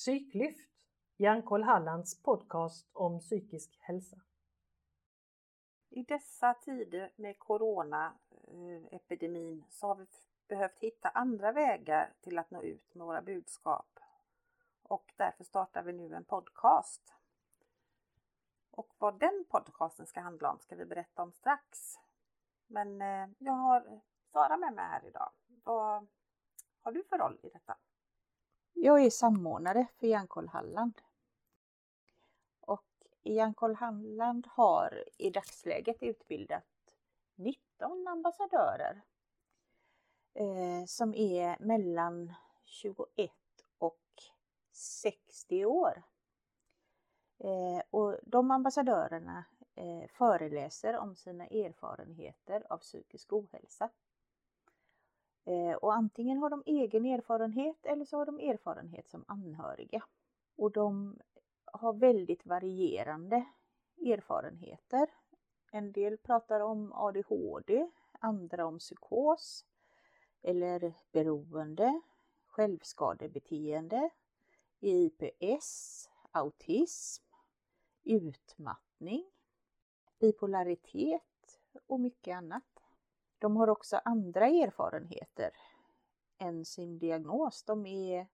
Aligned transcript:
Psyklyft, 0.00 0.70
Hjärnkoll 1.16 1.62
Hallands 1.62 2.22
podcast 2.22 2.88
om 2.92 3.20
psykisk 3.20 3.78
hälsa. 3.80 4.20
I 5.88 6.02
dessa 6.02 6.54
tider 6.54 7.12
med 7.16 7.38
coronaepidemin 7.38 9.64
så 9.70 9.86
har 9.86 9.94
vi 9.94 10.06
behövt 10.48 10.78
hitta 10.78 11.08
andra 11.08 11.52
vägar 11.52 12.12
till 12.20 12.38
att 12.38 12.50
nå 12.50 12.62
ut 12.62 12.94
med 12.94 13.06
våra 13.06 13.22
budskap. 13.22 13.98
Och 14.82 15.14
därför 15.16 15.44
startar 15.44 15.82
vi 15.82 15.92
nu 15.92 16.14
en 16.14 16.24
podcast. 16.24 17.14
Och 18.70 18.94
vad 18.98 19.18
den 19.18 19.44
podcasten 19.48 20.06
ska 20.06 20.20
handla 20.20 20.50
om 20.50 20.58
ska 20.58 20.76
vi 20.76 20.84
berätta 20.84 21.22
om 21.22 21.32
strax. 21.32 21.94
Men 22.66 23.02
eh, 23.02 23.28
jag 23.38 23.52
har 23.52 24.00
Sara 24.32 24.56
med 24.56 24.74
mig 24.74 24.84
här 24.84 25.06
idag. 25.06 25.30
Vad 25.64 26.06
har 26.80 26.92
du 26.92 27.04
för 27.04 27.18
roll 27.18 27.38
i 27.42 27.48
detta? 27.48 27.76
Jag 28.72 29.04
är 29.04 29.10
samordnare 29.10 29.86
för 29.96 30.06
Hjärnkoll 30.06 30.48
Halland. 30.48 31.00
Och 32.60 32.86
Hjärnkoll 33.22 33.74
Halland 33.74 34.46
har 34.50 35.04
i 35.18 35.30
dagsläget 35.30 36.02
utbildat 36.02 36.64
19 37.34 38.08
ambassadörer 38.08 39.02
eh, 40.34 40.84
som 40.86 41.14
är 41.14 41.56
mellan 41.60 42.34
21 42.64 43.32
och 43.78 44.00
60 44.72 45.64
år. 45.64 46.02
Eh, 47.38 47.82
och 47.90 48.18
de 48.22 48.50
ambassadörerna 48.50 49.44
eh, 49.74 50.08
föreläser 50.08 50.96
om 50.96 51.16
sina 51.16 51.46
erfarenheter 51.46 52.66
av 52.70 52.78
psykisk 52.78 53.32
ohälsa. 53.32 53.90
Eh, 55.44 55.74
och 55.74 55.94
antingen 55.94 56.38
har 56.38 56.50
de 56.50 56.62
egen 56.66 57.06
erfarenhet 57.06 57.86
eller 57.86 58.04
så 58.04 58.16
har 58.16 58.26
de 58.26 58.40
erfarenhet 58.40 59.08
som 59.08 59.24
anhöriga. 59.28 60.04
Och 60.56 60.72
de 60.72 61.18
har 61.64 61.92
väldigt 61.92 62.46
varierande 62.46 63.44
erfarenheter. 64.06 65.10
En 65.72 65.92
del 65.92 66.18
pratar 66.18 66.60
om 66.60 66.92
ADHD, 66.92 67.90
andra 68.12 68.66
om 68.66 68.78
psykos 68.78 69.64
eller 70.42 70.94
beroende, 71.12 72.00
självskadebeteende, 72.46 74.10
IPS, 74.80 76.08
autism, 76.32 77.24
utmattning, 78.04 79.24
bipolaritet 80.18 81.60
och 81.86 82.00
mycket 82.00 82.36
annat. 82.36 82.79
De 83.40 83.56
har 83.56 83.68
också 83.68 84.00
andra 84.04 84.46
erfarenheter 84.46 85.50
än 86.38 86.64
sin 86.64 86.98
diagnos. 86.98 87.62
De 87.62 87.86
är 87.86 88.26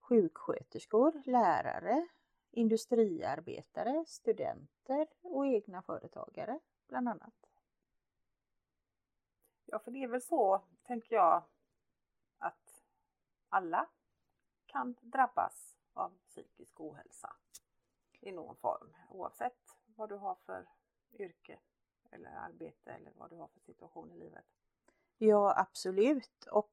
sjuksköterskor, 0.00 1.22
lärare, 1.24 2.08
industriarbetare, 2.50 4.04
studenter 4.06 5.06
och 5.20 5.46
egna 5.46 5.82
företagare 5.82 6.60
bland 6.86 7.08
annat. 7.08 7.34
Ja, 9.64 9.78
för 9.78 9.90
det 9.90 10.02
är 10.02 10.08
väl 10.08 10.22
så, 10.22 10.62
tänker 10.82 11.14
jag, 11.16 11.44
att 12.38 12.84
alla 13.48 13.88
kan 14.66 14.96
drabbas 15.00 15.76
av 15.92 16.18
psykisk 16.28 16.80
ohälsa 16.80 17.36
i 18.20 18.32
någon 18.32 18.56
form 18.56 18.96
oavsett 19.10 19.76
vad 19.96 20.08
du 20.08 20.16
har 20.16 20.34
för 20.34 20.68
yrke 21.12 21.58
eller 22.10 22.30
arbete 22.30 22.92
eller 22.92 23.12
vad 23.16 23.30
du 23.30 23.36
har 23.36 23.46
för 23.46 23.60
situation 23.60 24.12
i 24.12 24.18
livet. 24.18 24.44
Ja, 25.18 25.54
absolut. 25.56 26.46
Och 26.50 26.72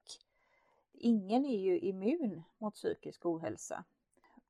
ingen 0.91 1.45
är 1.45 1.59
ju 1.59 1.79
immun 1.79 2.43
mot 2.57 2.73
psykisk 2.73 3.25
ohälsa. 3.25 3.83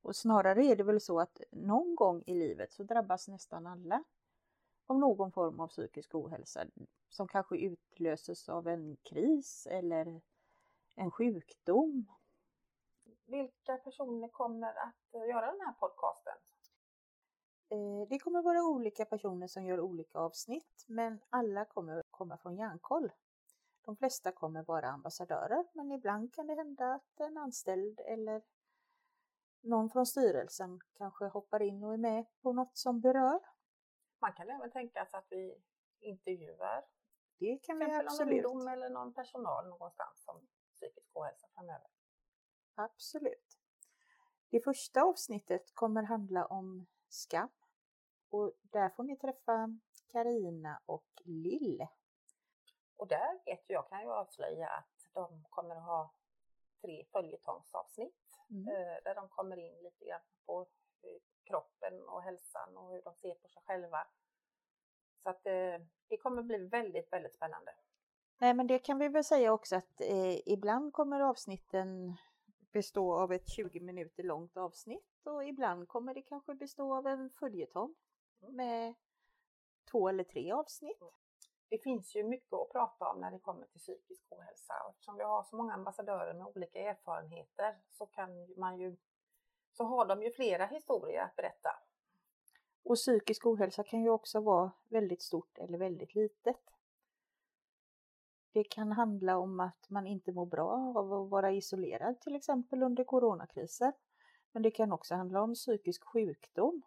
Och 0.02 0.16
snarare 0.16 0.66
är 0.66 0.76
det 0.76 0.84
väl 0.84 1.02
så 1.02 1.20
att 1.20 1.42
någon 1.52 1.96
gång 1.96 2.24
i 2.26 2.34
livet 2.34 2.72
så 2.72 2.84
drabbas 2.84 3.28
nästan 3.28 3.68
alla 3.68 4.04
av 4.86 5.00
någon 5.00 5.32
form 5.32 5.60
av 5.60 5.68
psykisk 5.68 6.16
ohälsa 6.16 6.66
som 7.10 7.28
kanske 7.28 7.58
utlöses 7.58 8.50
av 8.50 8.68
en 8.68 8.98
kris 9.04 9.68
eller 9.72 10.22
en 10.96 11.12
sjukdom. 11.12 12.06
Vilka 13.26 13.78
personer 13.78 14.28
kommer 14.28 14.74
att 14.74 15.14
göra 15.14 15.52
den 15.52 15.62
här 15.62 15.74
podcasten? 15.80 16.34
Eh, 17.70 18.08
det 18.10 18.20
kommer 18.20 18.42
vara 18.42 18.64
olika 18.64 19.06
personer 19.06 19.48
som 19.48 19.66
gör 19.66 19.80
olika 19.80 20.20
avsnitt, 20.20 20.86
men 20.88 21.20
alla 21.30 21.66
kommer 21.66 22.04
komma 22.12 22.38
från 22.38 22.58
Hjärnkoll. 22.58 23.12
De 23.86 23.98
flesta 23.98 24.32
kommer 24.32 24.64
vara 24.64 24.90
ambassadörer, 24.90 25.66
men 25.74 25.92
ibland 25.92 26.34
kan 26.34 26.48
det 26.48 26.56
hända 26.56 26.94
att 26.94 27.20
en 27.20 27.38
anställd 27.38 28.00
eller 28.00 28.42
någon 29.62 29.90
från 29.90 30.06
styrelsen 30.06 30.80
kanske 30.98 31.26
hoppar 31.26 31.62
in 31.62 31.84
och 31.84 31.94
är 31.94 31.98
med 31.98 32.26
på 32.42 32.54
något 32.54 32.78
som 32.78 33.02
berör. 33.02 33.40
Man 34.20 34.34
kan 34.34 34.50
även 34.50 34.72
tänka 34.72 35.06
sig 35.06 35.18
att 35.18 35.28
vi 35.30 35.62
intervjuar 36.00 36.86
det 37.38 37.58
kan 37.58 37.80
vi 37.80 37.86
absolut. 37.86 38.46
ungdom 38.46 38.68
eller 38.68 38.90
någon 38.90 39.14
personal 39.14 39.70
någonstans 39.70 40.24
om 40.28 40.48
psykisk 40.74 41.10
ohälsa 41.14 41.48
framöver. 41.56 41.88
Absolut. 42.76 43.58
Det 44.50 44.60
första 44.60 45.04
avsnittet 45.04 45.72
kommer 45.74 46.04
handla 46.04 46.46
om 46.46 46.86
skam. 47.10 47.50
Och 48.30 48.52
där 48.62 48.90
får 48.90 49.04
ni 49.04 49.18
träffa 49.18 49.80
Karina 50.12 50.82
och 50.86 51.22
Lill. 51.24 51.88
Och 52.98 53.08
där 53.08 53.40
vet 53.46 53.64
jag, 53.68 53.90
kan 53.90 54.02
jag 54.02 54.12
avslöja 54.12 54.68
att 54.68 55.08
de 55.14 55.46
kommer 55.50 55.76
att 55.76 55.84
ha 55.84 56.14
tre 56.82 57.06
följetongsavsnitt 57.12 58.40
mm. 58.50 58.68
Eh, 58.68 59.04
där 59.04 59.16
de 59.16 59.30
kommer 59.30 59.58
in 59.58 59.84
lite 59.84 60.06
grann 60.06 60.22
på 60.46 60.68
kroppen 61.46 62.10
och 62.10 62.24
hälsan 62.24 62.78
och 62.78 62.92
hur 62.92 63.02
de 63.02 63.16
ser 63.16 63.36
på 63.36 63.48
sig 63.48 63.62
själva. 63.66 64.08
Så 65.24 65.30
att 65.30 65.46
eh, 65.46 65.82
det 66.08 66.18
kommer 66.18 66.44
bli 66.44 66.58
väldigt, 66.58 67.14
väldigt 67.14 67.36
spännande. 67.36 67.76
Nej, 68.38 68.54
men 68.54 68.68
det 68.68 68.80
kan 68.80 69.00
vi 69.00 69.08
väl 69.08 69.24
säga 69.24 69.54
också 69.54 69.76
att 69.76 70.02
eh, 70.02 70.48
ibland 70.48 70.94
kommer 70.94 71.20
avsnitten 71.20 72.18
bestå 72.76 73.14
av 73.14 73.34
ett 73.34 73.50
20 73.50 73.80
minuter 73.80 74.24
långt 74.24 74.58
avsnitt 74.58 75.28
och 75.28 75.46
ibland 75.46 75.88
kommer 75.88 76.14
det 76.14 76.22
kanske 76.22 76.56
bestå 76.56 76.96
av 76.96 77.08
en 77.08 77.30
följetong 77.30 77.96
mm. 78.42 78.56
med 78.56 78.94
två 79.92 80.10
eller 80.10 80.24
tre 80.24 80.52
avsnitt. 80.52 81.02
Mm. 81.02 81.14
Det 81.70 81.78
finns 81.78 82.16
ju 82.16 82.24
mycket 82.24 82.54
att 82.54 82.72
prata 82.72 83.10
om 83.10 83.22
när 83.22 83.32
det 83.32 83.40
kommer 83.40 83.66
till 83.66 83.80
psykisk 83.80 84.24
ohälsa 84.30 84.74
och 84.84 84.90
eftersom 84.90 85.18
vi 85.18 85.24
har 85.24 85.44
så 85.44 85.56
många 85.56 85.74
ambassadörer 85.74 86.34
med 86.34 86.48
olika 86.48 86.80
erfarenheter 86.80 87.78
så 87.92 88.06
kan 88.06 88.54
man 88.58 88.80
ju 88.80 88.98
så 89.72 89.84
har 89.84 90.06
de 90.06 90.24
ju 90.24 90.32
flera 90.32 90.66
historier 90.66 91.22
att 91.22 91.36
berätta. 91.36 91.70
Och 92.84 92.96
psykisk 92.96 93.46
ohälsa 93.46 93.84
kan 93.84 94.04
ju 94.04 94.10
också 94.10 94.40
vara 94.40 94.72
väldigt 94.90 95.22
stort 95.22 95.58
eller 95.58 95.78
väldigt 95.78 96.16
litet. 96.16 96.75
Det 98.56 98.64
kan 98.64 98.92
handla 98.92 99.38
om 99.38 99.60
att 99.60 99.90
man 99.90 100.08
inte 100.08 100.32
mår 100.32 100.46
bra 100.46 100.94
av 100.96 101.14
att 101.14 101.30
vara 101.30 101.52
isolerad 101.52 102.22
till 102.22 102.36
exempel 102.36 102.84
under 102.84 103.04
coronakrisen. 103.04 103.94
Men 104.52 104.64
det 104.64 104.72
kan 104.72 104.92
också 104.92 105.16
handla 105.16 105.42
om 105.42 105.54
psykisk 105.54 106.04
sjukdom. 106.04 106.82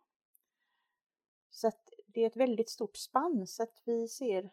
Så 1.50 1.68
att 1.68 1.90
det 2.06 2.22
är 2.22 2.26
ett 2.26 2.36
väldigt 2.36 2.70
stort 2.70 2.96
spann 2.96 3.46
så 3.46 3.62
att 3.62 3.82
vi 3.84 4.08
ser 4.08 4.44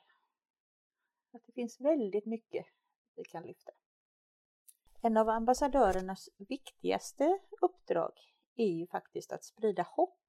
att 1.34 1.46
det 1.46 1.52
finns 1.52 1.82
väldigt 1.82 2.26
mycket 2.26 2.66
vi 3.16 3.24
kan 3.24 3.44
lyfta. 3.44 3.72
En 5.02 5.18
av 5.18 5.30
ambassadörernas 5.30 6.30
viktigaste 6.38 7.40
uppdrag 7.62 8.14
är 8.56 8.68
ju 8.68 8.88
faktiskt 8.88 9.32
att 9.32 9.44
sprida 9.44 9.84
hopp. 9.84 10.20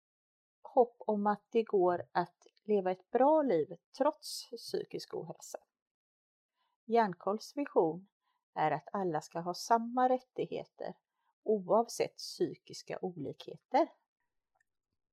Hopp 0.62 0.96
om 0.98 1.26
att 1.26 1.44
det 1.50 1.62
går 1.62 2.02
att 2.12 2.46
leva 2.64 2.90
ett 2.90 3.10
bra 3.10 3.42
liv 3.42 3.76
trots 3.98 4.50
psykisk 4.50 5.14
ohälsa. 5.14 5.58
Hjärnkolls 6.86 7.56
vision 7.56 8.06
är 8.54 8.70
att 8.70 8.88
alla 8.92 9.20
ska 9.20 9.40
ha 9.40 9.54
samma 9.54 10.08
rättigheter 10.08 10.94
oavsett 11.42 12.16
psykiska 12.16 12.98
olikheter. 13.02 13.88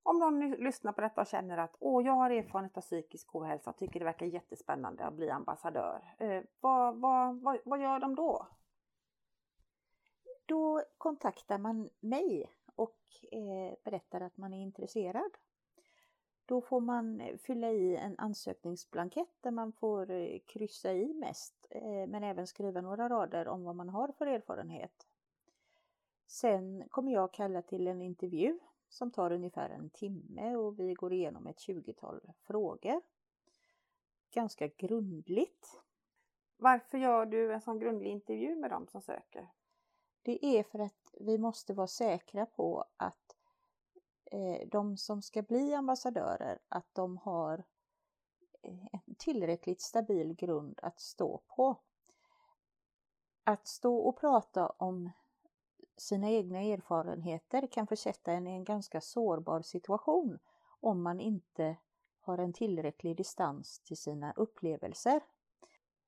Om 0.04 0.20
någon 0.20 0.52
lyssnar 0.52 0.92
på 0.92 1.02
detta 1.02 1.22
och 1.22 1.28
känner 1.28 1.58
att 1.58 1.76
Åh, 1.80 2.06
jag 2.06 2.14
har 2.14 2.30
erfarenhet 2.30 2.78
av 2.78 2.82
psykisk 2.82 3.36
ohälsa 3.36 3.70
och 3.70 3.78
tycker 3.78 4.00
det 4.00 4.06
verkar 4.06 4.26
jättespännande 4.26 5.06
att 5.06 5.14
bli 5.14 5.30
ambassadör. 5.30 6.16
Eh, 6.20 6.44
vad, 6.60 6.98
vad, 6.98 7.42
vad, 7.42 7.60
vad 7.66 7.82
gör 7.82 8.00
de 8.00 8.16
då? 8.16 8.48
Då 10.46 10.84
kontaktar 10.98 11.58
man 11.58 11.90
mig 12.00 12.52
och 12.76 13.00
eh, 13.32 13.76
berättar 13.84 14.22
att 14.22 14.38
man 14.38 14.54
är 14.54 14.62
intresserad. 14.62 15.32
Då 16.46 16.62
får 16.62 16.80
man 16.80 17.22
eh, 17.22 17.38
fylla 17.38 17.72
i 17.72 17.96
en 17.96 18.20
ansökningsblankett 18.20 19.36
där 19.42 19.52
man 19.52 19.74
får 19.74 20.12
eh, 20.12 20.40
kryssa 20.46 20.94
i 20.94 21.14
mest 21.14 21.63
men 22.08 22.24
även 22.24 22.48
skriva 22.48 22.82
några 22.82 23.10
rader 23.10 23.48
om 23.48 23.64
vad 23.64 23.76
man 23.76 23.90
har 23.90 24.08
för 24.08 24.28
erfarenhet. 24.28 25.08
Sen 26.28 26.90
kommer 26.90 27.12
jag 27.12 27.34
kalla 27.34 27.62
till 27.62 27.88
en 27.88 28.02
intervju 28.02 28.60
som 28.90 29.12
tar 29.12 29.32
ungefär 29.32 29.70
en 29.70 29.90
timme 29.90 30.56
och 30.56 30.80
vi 30.80 30.94
går 30.94 31.14
igenom 31.14 31.48
ett 31.48 31.58
20-tal 31.58 32.22
frågor. 32.42 33.02
Ganska 34.32 34.68
grundligt. 34.68 35.82
Varför 36.58 36.98
gör 36.98 37.26
du 37.26 37.54
en 37.54 37.62
sån 37.62 37.80
grundlig 37.80 38.10
intervju 38.10 38.56
med 38.56 38.70
dem 38.70 38.88
som 38.88 39.02
söker? 39.02 39.48
Det 40.22 40.46
är 40.46 40.64
för 40.64 40.80
att 40.80 41.14
vi 41.20 41.38
måste 41.38 41.74
vara 41.74 41.88
säkra 41.88 42.46
på 42.46 42.86
att 42.98 43.36
eh, 44.26 44.68
de 44.68 44.98
som 44.98 45.22
ska 45.22 45.42
bli 45.42 45.74
ambassadörer, 45.74 46.60
att 46.70 46.96
de 46.96 47.18
har 47.18 47.64
eh, 48.62 49.00
tillräckligt 49.24 49.82
stabil 49.82 50.34
grund 50.34 50.80
att 50.82 51.00
stå 51.00 51.42
på. 51.48 51.78
Att 53.44 53.68
stå 53.68 53.98
och 53.98 54.20
prata 54.20 54.68
om 54.68 55.12
sina 55.98 56.30
egna 56.30 56.60
erfarenheter 56.60 57.68
kan 57.68 57.88
försätta 57.88 58.32
en 58.32 58.48
i 58.48 58.52
en 58.52 58.64
ganska 58.64 59.02
sårbar 59.02 59.62
situation 59.62 60.40
om 60.80 61.02
man 61.04 61.20
inte 61.20 61.78
har 62.20 62.38
en 62.38 62.54
tillräcklig 62.54 63.18
distans 63.18 63.80
till 63.80 63.98
sina 63.98 64.34
upplevelser. 64.36 65.22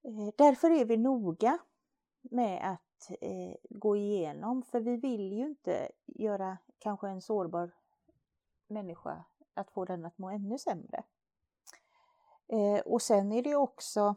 Eh, 0.04 0.34
därför 0.38 0.72
är 0.72 0.86
vi 0.86 0.98
noga 0.98 1.58
med 2.22 2.72
att 2.72 3.12
eh, 3.22 3.56
gå 3.70 3.96
igenom, 3.96 4.64
för 4.64 4.80
vi 4.80 4.98
vill 4.98 5.34
ju 5.34 5.46
inte 5.46 5.92
göra 6.06 6.58
kanske 6.80 7.08
en 7.08 7.22
sårbar 7.22 7.72
människa 8.68 9.26
att 9.54 9.72
få 9.72 9.86
den 9.86 10.06
att 10.06 10.18
må 10.18 10.30
ännu 10.30 10.58
sämre. 10.58 11.04
Eh, 12.48 12.82
och 12.86 13.02
sen 13.02 13.32
är 13.32 13.42
det 13.42 13.56
också 13.56 14.16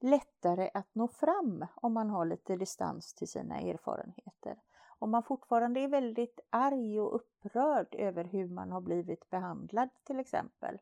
lättare 0.00 0.70
att 0.74 0.94
nå 0.94 1.08
fram 1.08 1.66
om 1.74 1.92
man 1.92 2.10
har 2.10 2.24
lite 2.24 2.56
distans 2.56 3.14
till 3.14 3.28
sina 3.28 3.60
erfarenheter. 3.60 4.60
Om 4.98 5.10
man 5.10 5.22
fortfarande 5.22 5.80
är 5.80 5.88
väldigt 5.88 6.40
arg 6.50 7.00
och 7.00 7.14
upprörd 7.14 7.94
över 7.94 8.24
hur 8.24 8.48
man 8.48 8.72
har 8.72 8.80
blivit 8.80 9.30
behandlad 9.30 9.88
till 10.04 10.20
exempel. 10.20 10.78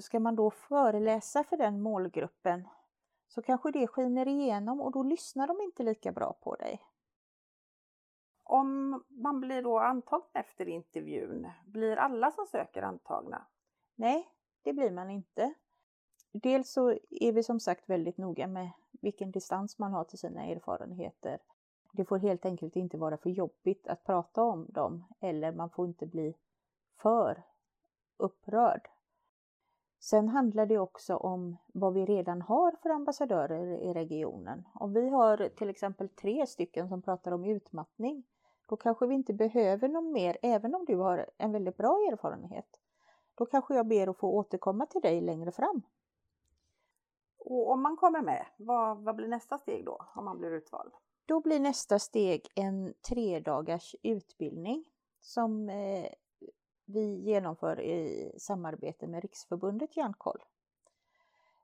Ska 0.00 0.20
man 0.20 0.36
då 0.36 0.50
föreläsa 0.50 1.44
för 1.44 1.56
den 1.56 1.82
målgruppen 1.82 2.68
så 3.28 3.42
kanske 3.42 3.70
det 3.70 3.86
skiner 3.86 4.28
igenom 4.28 4.80
och 4.80 4.92
då 4.92 5.02
lyssnar 5.02 5.46
de 5.46 5.60
inte 5.60 5.82
lika 5.82 6.12
bra 6.12 6.32
på 6.32 6.56
dig. 6.56 6.82
Om 8.42 9.02
man 9.08 9.40
blir 9.40 9.62
då 9.62 9.78
antagen 9.78 10.28
efter 10.32 10.68
intervjun, 10.68 11.50
blir 11.64 11.96
alla 11.96 12.30
som 12.30 12.46
söker 12.46 12.82
antagna? 12.82 13.46
Nej, 13.94 14.28
det 14.64 14.72
blir 14.72 14.90
man 14.90 15.10
inte. 15.10 15.54
Dels 16.32 16.72
så 16.72 16.90
är 17.10 17.32
vi 17.32 17.42
som 17.42 17.60
sagt 17.60 17.88
väldigt 17.88 18.18
noga 18.18 18.46
med 18.46 18.70
vilken 18.90 19.30
distans 19.30 19.78
man 19.78 19.92
har 19.92 20.04
till 20.04 20.18
sina 20.18 20.44
erfarenheter. 20.44 21.38
Det 21.92 22.04
får 22.04 22.18
helt 22.18 22.44
enkelt 22.44 22.76
inte 22.76 22.98
vara 22.98 23.16
för 23.16 23.30
jobbigt 23.30 23.86
att 23.86 24.04
prata 24.04 24.42
om 24.42 24.66
dem 24.68 25.04
eller 25.20 25.52
man 25.52 25.70
får 25.70 25.86
inte 25.86 26.06
bli 26.06 26.34
för 26.96 27.42
upprörd. 28.16 28.88
Sen 30.00 30.28
handlar 30.28 30.66
det 30.66 30.78
också 30.78 31.16
om 31.16 31.56
vad 31.66 31.94
vi 31.94 32.04
redan 32.04 32.42
har 32.42 32.72
för 32.82 32.90
ambassadörer 32.90 33.66
i 33.66 33.92
regionen. 33.94 34.68
Om 34.74 34.92
vi 34.92 35.08
har 35.08 35.48
till 35.48 35.70
exempel 35.70 36.08
tre 36.08 36.46
stycken 36.46 36.88
som 36.88 37.02
pratar 37.02 37.32
om 37.32 37.44
utmattning, 37.44 38.22
då 38.66 38.76
kanske 38.76 39.06
vi 39.06 39.14
inte 39.14 39.32
behöver 39.32 39.88
någon 39.88 40.12
mer, 40.12 40.38
även 40.42 40.74
om 40.74 40.84
du 40.84 40.96
har 40.96 41.30
en 41.36 41.52
väldigt 41.52 41.76
bra 41.76 42.08
erfarenhet. 42.12 42.80
Då 43.34 43.46
kanske 43.46 43.74
jag 43.74 43.86
ber 43.86 44.06
att 44.06 44.16
få 44.16 44.28
återkomma 44.28 44.86
till 44.86 45.00
dig 45.00 45.20
längre 45.20 45.52
fram. 45.52 45.82
Och 47.38 47.70
om 47.70 47.82
man 47.82 47.96
kommer 47.96 48.22
med, 48.22 48.46
vad, 48.56 48.98
vad 48.98 49.16
blir 49.16 49.28
nästa 49.28 49.58
steg 49.58 49.84
då, 49.84 50.06
om 50.14 50.24
man 50.24 50.38
blir 50.38 50.50
utvald? 50.50 50.92
Då 51.26 51.40
blir 51.40 51.60
nästa 51.60 51.98
steg 51.98 52.48
en 52.54 52.94
tre 53.08 53.40
dagars 53.40 53.96
utbildning 54.02 54.84
som 55.20 55.68
eh, 55.68 56.06
vi 56.84 57.14
genomför 57.14 57.80
i 57.80 58.32
samarbete 58.38 59.06
med 59.06 59.22
Riksförbundet 59.22 59.96
Hjärnkoll. 59.96 60.44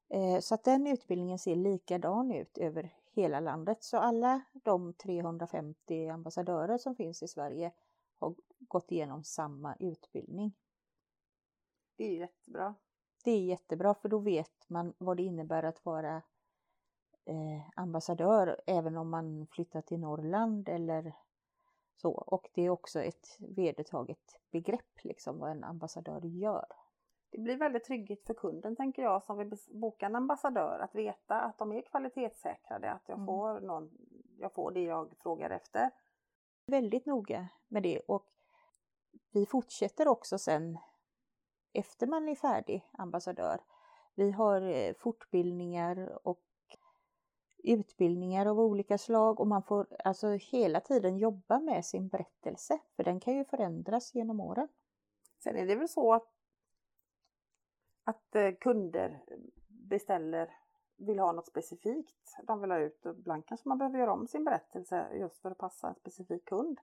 Eh, 0.08 0.40
så 0.40 0.54
att 0.54 0.64
den 0.64 0.86
utbildningen 0.86 1.38
ser 1.38 1.56
likadan 1.56 2.32
ut 2.32 2.58
över 2.58 2.94
hela 3.12 3.40
landet. 3.40 3.82
Så 3.84 3.96
alla 3.96 4.40
de 4.52 4.92
350 4.92 6.08
ambassadörer 6.08 6.78
som 6.78 6.94
finns 6.94 7.22
i 7.22 7.28
Sverige 7.28 7.72
har 8.18 8.34
gått 8.58 8.92
igenom 8.92 9.24
samma 9.24 9.76
utbildning. 9.78 10.52
Det 12.00 12.06
är 12.06 12.18
jättebra. 12.18 12.74
Det 13.24 13.30
är 13.30 13.40
jättebra 13.40 13.94
för 13.94 14.08
då 14.08 14.18
vet 14.18 14.68
man 14.68 14.94
vad 14.98 15.16
det 15.16 15.22
innebär 15.22 15.62
att 15.62 15.84
vara 15.84 16.22
eh, 17.24 17.68
ambassadör 17.76 18.60
även 18.66 18.96
om 18.96 19.10
man 19.10 19.46
flyttar 19.46 19.82
till 19.82 20.00
Norrland 20.00 20.68
eller 20.68 21.12
så. 21.96 22.12
Och 22.12 22.48
det 22.54 22.62
är 22.62 22.70
också 22.70 23.02
ett 23.02 23.36
vedertaget 23.38 24.40
begrepp, 24.50 25.04
liksom 25.04 25.38
vad 25.38 25.50
en 25.50 25.64
ambassadör 25.64 26.20
gör. 26.24 26.66
Det 27.30 27.38
blir 27.38 27.56
väldigt 27.56 27.84
trygghet 27.84 28.26
för 28.26 28.34
kunden 28.34 28.76
tänker 28.76 29.02
jag 29.02 29.22
som 29.22 29.38
vill 29.38 29.56
boka 29.70 30.06
en 30.06 30.16
ambassadör 30.16 30.78
att 30.78 30.94
veta 30.94 31.40
att 31.40 31.58
de 31.58 31.72
är 31.72 31.82
kvalitetssäkrade, 31.82 32.90
att 32.90 33.08
jag, 33.08 33.16
mm. 33.16 33.26
får, 33.26 33.60
någon, 33.60 33.90
jag 34.38 34.52
får 34.52 34.72
det 34.72 34.82
jag 34.82 35.14
frågar 35.18 35.50
efter. 35.50 35.90
Väldigt 36.66 37.06
noga 37.06 37.48
med 37.68 37.82
det 37.82 38.00
och 38.00 38.26
vi 39.32 39.46
fortsätter 39.46 40.08
också 40.08 40.38
sen 40.38 40.78
efter 41.72 42.06
man 42.06 42.28
är 42.28 42.34
färdig 42.34 42.88
ambassadör. 42.92 43.60
Vi 44.14 44.30
har 44.30 44.62
eh, 44.62 44.94
fortbildningar 44.94 46.26
och 46.28 46.40
utbildningar 47.62 48.46
av 48.46 48.60
olika 48.60 48.98
slag 48.98 49.40
och 49.40 49.46
man 49.46 49.62
får 49.62 49.86
alltså 50.04 50.28
hela 50.28 50.80
tiden 50.80 51.18
jobba 51.18 51.60
med 51.60 51.84
sin 51.84 52.08
berättelse 52.08 52.78
för 52.96 53.04
den 53.04 53.20
kan 53.20 53.36
ju 53.36 53.44
förändras 53.44 54.14
genom 54.14 54.40
åren. 54.40 54.68
Sen 55.38 55.56
är 55.56 55.66
det 55.66 55.74
väl 55.74 55.88
så 55.88 56.14
att, 56.14 56.28
att 58.04 58.34
eh, 58.34 58.52
kunder 58.60 59.24
beställer, 59.68 60.50
vill 60.96 61.18
ha 61.18 61.32
något 61.32 61.46
specifikt 61.46 62.36
de 62.42 62.60
vill 62.60 62.70
ha 62.70 62.78
ut 62.78 63.06
och 63.06 63.18
ibland 63.18 63.46
kanske 63.46 63.68
man 63.68 63.78
behöver 63.78 63.98
göra 63.98 64.12
om 64.12 64.26
sin 64.26 64.44
berättelse 64.44 65.08
just 65.14 65.38
för 65.38 65.50
att 65.50 65.58
passa 65.58 65.88
en 65.88 65.94
specifik 65.94 66.44
kund. 66.44 66.80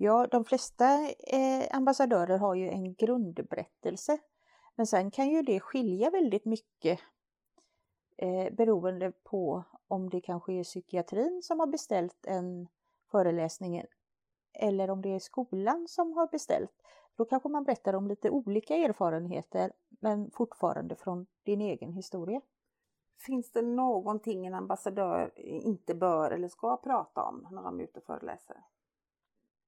Ja, 0.00 0.26
de 0.26 0.44
flesta 0.44 1.08
eh, 1.18 1.76
ambassadörer 1.76 2.38
har 2.38 2.54
ju 2.54 2.68
en 2.68 2.94
grundberättelse 2.94 4.18
men 4.74 4.86
sen 4.86 5.10
kan 5.10 5.28
ju 5.28 5.42
det 5.42 5.60
skilja 5.60 6.10
väldigt 6.10 6.44
mycket 6.44 7.00
eh, 8.16 8.52
beroende 8.52 9.12
på 9.12 9.64
om 9.88 10.10
det 10.10 10.20
kanske 10.20 10.52
är 10.52 10.64
psykiatrin 10.64 11.40
som 11.42 11.60
har 11.60 11.66
beställt 11.66 12.26
en 12.26 12.68
föreläsning 13.10 13.82
eller 14.52 14.90
om 14.90 15.02
det 15.02 15.14
är 15.14 15.18
skolan 15.18 15.88
som 15.88 16.12
har 16.12 16.26
beställt. 16.26 16.82
Då 17.16 17.24
kanske 17.24 17.48
man 17.48 17.64
berättar 17.64 17.94
om 17.94 18.08
lite 18.08 18.30
olika 18.30 18.76
erfarenheter 18.76 19.72
men 19.88 20.30
fortfarande 20.30 20.96
från 20.96 21.26
din 21.42 21.60
egen 21.60 21.92
historia. 21.92 22.40
Finns 23.26 23.52
det 23.52 23.62
någonting 23.62 24.46
en 24.46 24.54
ambassadör 24.54 25.32
inte 25.40 25.94
bör 25.94 26.30
eller 26.30 26.48
ska 26.48 26.76
prata 26.76 27.22
om 27.24 27.46
när 27.50 27.62
de 27.62 27.80
är 27.80 27.84
ute 27.84 27.98
och 27.98 28.04
föreläser? 28.04 28.56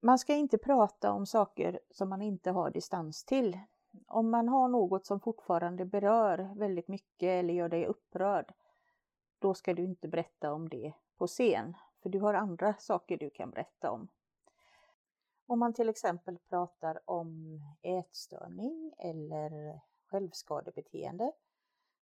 Man 0.01 0.19
ska 0.19 0.35
inte 0.35 0.59
prata 0.59 1.13
om 1.13 1.27
saker 1.27 1.81
som 1.91 2.09
man 2.09 2.23
inte 2.23 2.51
har 2.51 2.71
distans 2.71 3.25
till. 3.25 3.59
Om 4.07 4.31
man 4.31 4.49
har 4.49 4.69
något 4.69 5.07
som 5.07 5.21
fortfarande 5.21 5.85
berör 5.85 6.51
väldigt 6.57 6.89
mycket 6.89 7.27
eller 7.27 7.55
gör 7.55 7.69
dig 7.69 7.87
upprörd, 7.87 8.55
då 9.39 9.55
ska 9.55 9.75
du 9.75 9.85
inte 9.85 10.09
berätta 10.09 10.53
om 10.53 10.69
det 10.69 10.93
på 11.17 11.27
scen, 11.27 11.77
för 12.03 12.09
du 12.09 12.21
har 12.21 12.35
andra 12.35 12.75
saker 12.79 13.19
du 13.19 13.31
kan 13.31 13.51
berätta 13.51 13.91
om. 13.91 14.09
Om 15.47 15.59
man 15.59 15.75
till 15.75 15.89
exempel 15.89 16.39
pratar 16.39 17.01
om 17.05 17.61
ätstörning 17.83 18.95
eller 18.99 19.81
självskadebeteende 20.07 21.33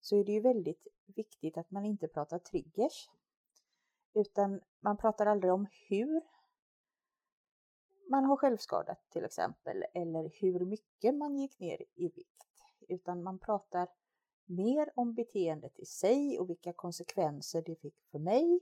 så 0.02 0.18
är 0.18 0.24
det 0.24 0.32
ju 0.32 0.40
väldigt 0.40 0.88
viktigt 1.06 1.58
att 1.58 1.72
man 1.72 1.86
inte 1.86 2.08
pratar 2.08 2.40
triggers. 2.40 3.10
Utan 4.14 4.62
man 4.80 4.98
pratar 4.98 5.26
aldrig 5.26 5.54
om 5.54 5.68
hur 5.90 6.22
man 8.14 8.26
har 8.26 8.38
självskadat 8.38 9.10
till 9.10 9.26
exempel 9.26 9.86
eller 9.94 10.32
hur 10.42 10.60
mycket 10.60 11.16
man 11.16 11.36
gick 11.36 11.60
ner 11.60 11.82
i 11.96 12.10
vikt. 12.10 12.44
Utan 12.88 13.24
man 13.24 13.40
pratar 13.40 13.88
mer 14.46 14.92
om 14.96 15.14
beteendet 15.14 15.80
i 15.80 15.86
sig 15.86 16.40
och 16.40 16.50
vilka 16.50 16.74
konsekvenser 16.74 17.62
det 17.62 17.76
fick 17.76 18.02
för 18.12 18.20
mig. 18.20 18.60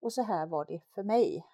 Och 0.00 0.12
så 0.12 0.22
här 0.22 0.46
var 0.46 0.64
det 0.64 0.80
för 0.94 1.02
mig. 1.02 1.46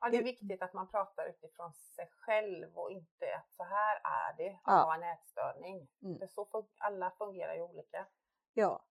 Ja, 0.00 0.10
det 0.10 0.16
är 0.16 0.22
viktigt 0.22 0.62
att 0.62 0.74
man 0.74 0.88
pratar 0.88 1.28
utifrån 1.28 1.72
sig 1.72 2.08
själv 2.10 2.78
och 2.78 2.90
inte 2.90 3.36
att 3.36 3.52
så 3.52 3.64
här 3.64 3.96
är 4.04 4.36
det 4.36 4.50
att 4.50 4.60
ja. 4.64 4.82
ha 4.82 4.94
en 4.94 5.02
ätstörning. 5.02 5.88
Mm. 6.02 6.18
För 6.18 6.26
så 6.26 6.66
alla 6.78 7.10
fungerar 7.10 7.54
ju 7.54 7.62
olika. 7.62 8.06
Ja, 8.52 8.84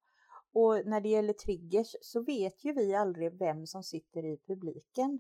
och 0.54 0.86
när 0.86 1.02
det 1.02 1.10
gäller 1.10 1.34
triggers 1.34 1.96
så 2.02 2.24
vet 2.24 2.66
ju 2.66 2.74
vi 2.74 2.96
aldrig 2.96 3.40
vem 3.40 3.68
som 3.68 3.84
sitter 3.84 4.26
i 4.26 4.38
publiken. 4.38 5.20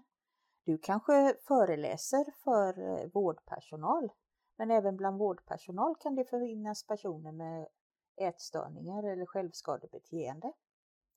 Du 0.63 0.77
kanske 0.77 1.35
föreläser 1.47 2.25
för 2.43 2.79
eh, 2.79 3.09
vårdpersonal 3.13 4.09
men 4.55 4.71
även 4.71 4.97
bland 4.97 5.17
vårdpersonal 5.17 5.95
kan 5.99 6.15
det 6.15 6.25
finnas 6.25 6.83
personer 6.87 7.31
med 7.31 7.67
ätstörningar 8.15 9.03
eller 9.03 9.25
självskadebeteende 9.25 10.53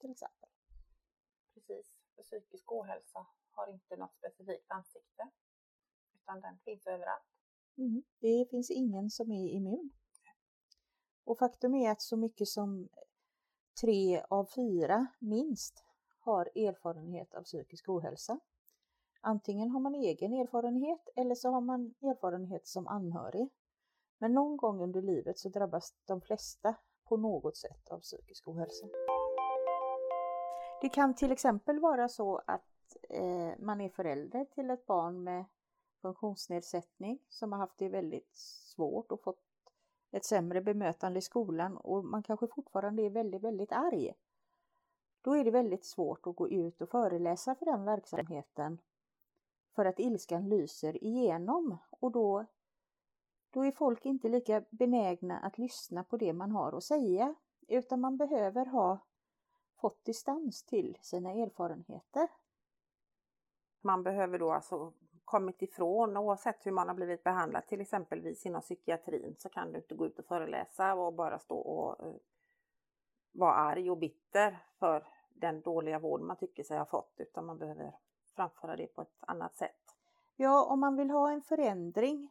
till 0.00 0.10
exempel. 0.10 0.48
Precis, 1.54 1.92
för 2.14 2.22
psykisk 2.22 2.72
ohälsa 2.72 3.26
har 3.50 3.66
inte 3.66 3.96
något 3.96 4.14
specifikt 4.14 4.70
ansikte 4.70 5.30
utan 6.14 6.40
den 6.40 6.58
finns 6.58 6.86
överallt. 6.86 7.24
Mm, 7.76 8.02
det 8.18 8.46
finns 8.50 8.70
ingen 8.70 9.10
som 9.10 9.32
är 9.32 9.48
immun. 9.48 9.90
Och 11.24 11.38
faktum 11.38 11.74
är 11.74 11.90
att 11.90 12.02
så 12.02 12.16
mycket 12.16 12.48
som 12.48 12.88
tre 13.80 14.22
av 14.28 14.44
fyra 14.44 15.06
minst 15.18 15.84
har 16.20 16.44
erfarenhet 16.54 17.34
av 17.34 17.42
psykisk 17.42 17.88
ohälsa. 17.88 18.38
Antingen 19.20 19.70
har 19.70 19.80
man 19.80 19.94
egen 19.94 20.32
erfarenhet 20.32 21.08
eller 21.16 21.34
så 21.34 21.50
har 21.50 21.60
man 21.60 21.94
erfarenhet 22.02 22.66
som 22.66 22.86
anhörig. 22.86 23.48
Men 24.18 24.34
någon 24.34 24.56
gång 24.56 24.80
under 24.80 25.02
livet 25.02 25.38
så 25.38 25.48
drabbas 25.48 25.94
de 26.06 26.20
flesta 26.20 26.74
på 27.04 27.16
något 27.16 27.56
sätt 27.56 27.88
av 27.88 28.00
psykisk 28.00 28.48
ohälsa. 28.48 28.86
Det 30.80 30.88
kan 30.88 31.14
till 31.14 31.32
exempel 31.32 31.80
vara 31.80 32.08
så 32.08 32.42
att 32.46 32.96
eh, 33.08 33.50
man 33.58 33.80
är 33.80 33.88
förälder 33.88 34.44
till 34.44 34.70
ett 34.70 34.86
barn 34.86 35.24
med 35.24 35.44
funktionsnedsättning 36.02 37.18
som 37.28 37.52
har 37.52 37.58
haft 37.58 37.78
det 37.78 37.88
väldigt 37.88 38.36
svårt 38.36 39.12
och 39.12 39.22
fått 39.22 39.49
ett 40.10 40.24
sämre 40.24 40.60
bemötande 40.60 41.18
i 41.18 41.22
skolan 41.22 41.76
och 41.76 42.04
man 42.04 42.22
kanske 42.22 42.46
fortfarande 42.46 43.02
är 43.02 43.10
väldigt, 43.10 43.42
väldigt 43.42 43.72
arg. 43.72 44.14
Då 45.22 45.36
är 45.36 45.44
det 45.44 45.50
väldigt 45.50 45.84
svårt 45.84 46.26
att 46.26 46.36
gå 46.36 46.48
ut 46.48 46.82
och 46.82 46.90
föreläsa 46.90 47.54
för 47.54 47.66
den 47.66 47.84
verksamheten 47.84 48.78
för 49.74 49.84
att 49.84 49.98
ilskan 49.98 50.48
lyser 50.48 51.04
igenom 51.04 51.78
och 51.90 52.12
då, 52.12 52.46
då 53.50 53.64
är 53.64 53.72
folk 53.72 54.06
inte 54.06 54.28
lika 54.28 54.64
benägna 54.70 55.38
att 55.38 55.58
lyssna 55.58 56.04
på 56.04 56.16
det 56.16 56.32
man 56.32 56.52
har 56.52 56.72
att 56.72 56.84
säga 56.84 57.34
utan 57.68 58.00
man 58.00 58.16
behöver 58.16 58.66
ha 58.66 58.98
fått 59.76 60.04
distans 60.04 60.62
till 60.62 60.98
sina 61.00 61.32
erfarenheter. 61.32 62.28
Man 63.80 64.02
behöver 64.02 64.38
då 64.38 64.52
alltså 64.52 64.92
kommit 65.30 65.62
ifrån 65.62 66.16
oavsett 66.16 66.66
hur 66.66 66.72
man 66.72 66.88
har 66.88 66.94
blivit 66.94 67.24
behandlad, 67.24 67.66
till 67.66 67.80
exempelvis 67.80 68.46
inom 68.46 68.60
psykiatrin 68.60 69.34
så 69.38 69.48
kan 69.48 69.72
du 69.72 69.78
inte 69.78 69.94
gå 69.94 70.06
ut 70.06 70.18
och 70.18 70.24
föreläsa 70.24 70.94
och 70.94 71.14
bara 71.14 71.38
stå 71.38 71.58
och 71.58 72.06
uh, 72.06 72.14
vara 73.32 73.54
arg 73.54 73.90
och 73.90 73.98
bitter 73.98 74.58
för 74.78 75.06
den 75.28 75.60
dåliga 75.60 75.98
vård 75.98 76.20
man 76.20 76.36
tycker 76.36 76.62
sig 76.62 76.78
ha 76.78 76.84
fått 76.84 77.14
utan 77.16 77.46
man 77.46 77.58
behöver 77.58 77.92
framföra 78.36 78.76
det 78.76 78.86
på 78.86 79.02
ett 79.02 79.18
annat 79.20 79.56
sätt. 79.56 79.96
Ja, 80.36 80.64
om 80.64 80.80
man 80.80 80.96
vill 80.96 81.10
ha 81.10 81.30
en 81.30 81.42
förändring 81.42 82.28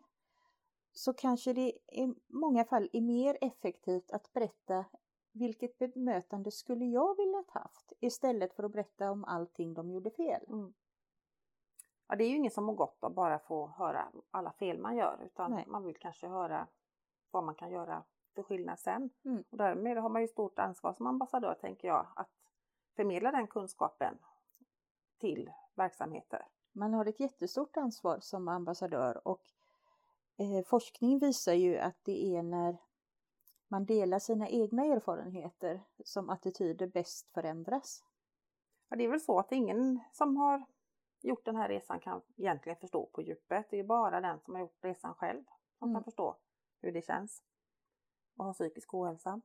så 0.92 1.14
kanske 1.14 1.54
det 1.54 1.72
i 1.88 2.14
många 2.28 2.66
fall 2.66 2.90
är 2.94 3.02
mer 3.02 3.38
effektivt 3.42 4.12
att 4.12 4.34
berätta 4.34 4.86
vilket 5.32 5.78
bemötande 5.78 6.52
skulle 6.52 6.86
jag 6.86 7.18
vilja 7.18 7.44
haft 7.48 7.94
istället 8.00 8.54
för 8.54 8.64
att 8.64 8.72
berätta 8.72 9.12
om 9.12 9.26
allting 9.26 9.74
de 9.74 9.92
gjorde 9.92 10.12
fel. 10.12 10.46
Mm. 10.48 10.74
Ja, 12.10 12.16
det 12.16 12.24
är 12.24 12.30
ju 12.30 12.36
ingen 12.36 12.52
som 12.52 12.64
mår 12.64 12.74
gott 12.74 13.04
av 13.04 13.14
bara 13.14 13.40
få 13.40 13.68
höra 13.68 14.12
alla 14.32 14.52
fel 14.52 14.78
man 14.78 14.96
gör 14.96 15.20
utan 15.26 15.52
Nej. 15.52 15.64
man 15.68 15.84
vill 15.84 15.98
kanske 15.98 16.28
höra 16.28 16.68
vad 17.32 17.44
man 17.44 17.56
kan 17.56 17.72
göra 17.72 18.04
för 18.36 18.44
skillnad 18.44 18.80
sen. 18.80 19.10
Mm. 19.26 19.44
Och 19.50 19.58
därmed 19.58 19.98
har 19.98 20.10
man 20.10 20.22
ju 20.22 20.28
stort 20.28 20.60
ansvar 20.60 20.94
som 20.94 21.08
ambassadör 21.08 21.54
tänker 21.62 21.88
jag 21.88 22.08
att 22.16 22.30
förmedla 22.96 23.32
den 23.32 23.48
kunskapen 23.48 24.18
till 25.18 25.52
verksamheter. 25.76 26.48
Man 26.72 26.94
har 26.94 27.06
ett 27.06 27.20
jättestort 27.20 27.78
ansvar 27.78 28.20
som 28.20 28.48
ambassadör 28.48 29.28
och 29.28 29.42
eh, 30.38 30.66
forskning 30.66 31.20
visar 31.20 31.54
ju 31.54 31.78
att 31.78 31.98
det 32.04 32.36
är 32.36 32.44
när 32.44 32.78
man 33.68 33.86
delar 33.86 34.20
sina 34.20 34.50
egna 34.50 34.86
erfarenheter 34.86 35.82
som 36.04 36.30
attityder 36.30 36.88
bäst 36.88 37.30
förändras. 37.34 38.04
Ja, 38.90 38.96
det 38.96 39.04
är 39.04 39.10
väl 39.10 39.22
så 39.22 39.40
att 39.40 39.52
ingen 39.52 40.00
som 40.12 40.38
har 40.38 40.66
gjort 41.22 41.46
den 41.46 41.56
här 41.56 41.70
resan 41.70 42.00
kan 42.00 42.22
egentligen 42.38 42.80
förstå 42.80 43.06
på 43.06 43.22
djupet. 43.22 43.68
Det 43.70 43.80
är 43.80 43.84
bara 43.84 44.22
den 44.22 44.40
som 44.40 44.54
har 44.54 44.62
gjort 44.62 44.84
resan 44.84 45.14
själv 45.14 45.44
som 45.80 45.90
mm. 45.90 45.96
kan 45.96 46.04
förstå 46.04 46.38
hur 46.82 46.92
det 46.92 47.02
känns 47.02 47.44
att 48.38 48.46
ha 48.46 48.54
psykisk 48.54 48.94
ohälsa. 48.94 49.42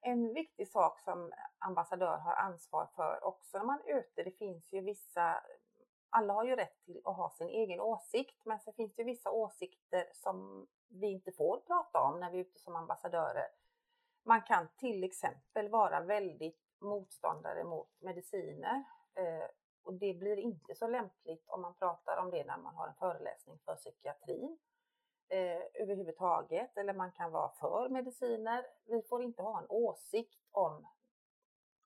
En 0.00 0.34
viktig 0.34 0.68
sak 0.68 1.00
som 1.00 1.32
ambassadör 1.58 2.18
har 2.18 2.34
ansvar 2.34 2.88
för 2.94 3.24
också 3.24 3.58
när 3.58 3.64
man 3.64 3.80
är 3.86 3.98
ute, 3.98 4.22
det 4.22 4.38
finns 4.38 4.72
ju 4.72 4.80
vissa 4.80 5.40
alla 6.10 6.32
har 6.32 6.44
ju 6.44 6.56
rätt 6.56 6.84
till 6.84 7.00
att 7.04 7.16
ha 7.16 7.30
sin 7.30 7.48
egen 7.48 7.80
åsikt, 7.80 8.44
men 8.44 8.60
så 8.60 8.72
finns 8.72 8.94
det 8.94 9.04
vissa 9.04 9.30
åsikter 9.30 10.04
som 10.12 10.66
vi 10.88 11.06
inte 11.06 11.32
får 11.32 11.60
prata 11.60 12.00
om 12.00 12.20
när 12.20 12.30
vi 12.30 12.38
är 12.38 12.40
ute 12.40 12.58
som 12.58 12.76
ambassadörer. 12.76 13.46
Man 14.22 14.42
kan 14.42 14.68
till 14.76 15.04
exempel 15.04 15.68
vara 15.68 16.00
väldigt 16.00 16.62
motståndare 16.80 17.64
mot 17.64 17.88
mediciner 18.00 18.84
och 19.82 19.94
det 19.94 20.14
blir 20.14 20.36
inte 20.36 20.74
så 20.74 20.86
lämpligt 20.86 21.44
om 21.48 21.60
man 21.62 21.74
pratar 21.74 22.16
om 22.16 22.30
det 22.30 22.44
när 22.44 22.58
man 22.58 22.74
har 22.74 22.88
en 22.88 22.94
föreläsning 22.94 23.58
för 23.64 23.74
psykiatrin 23.74 24.58
eh, 25.28 25.82
överhuvudtaget 25.82 26.76
eller 26.76 26.94
man 26.94 27.12
kan 27.12 27.32
vara 27.32 27.48
för 27.48 27.88
mediciner. 27.88 28.66
Vi 28.84 29.02
får 29.02 29.22
inte 29.22 29.42
ha 29.42 29.58
en 29.58 29.66
åsikt 29.68 30.40
om, 30.50 30.88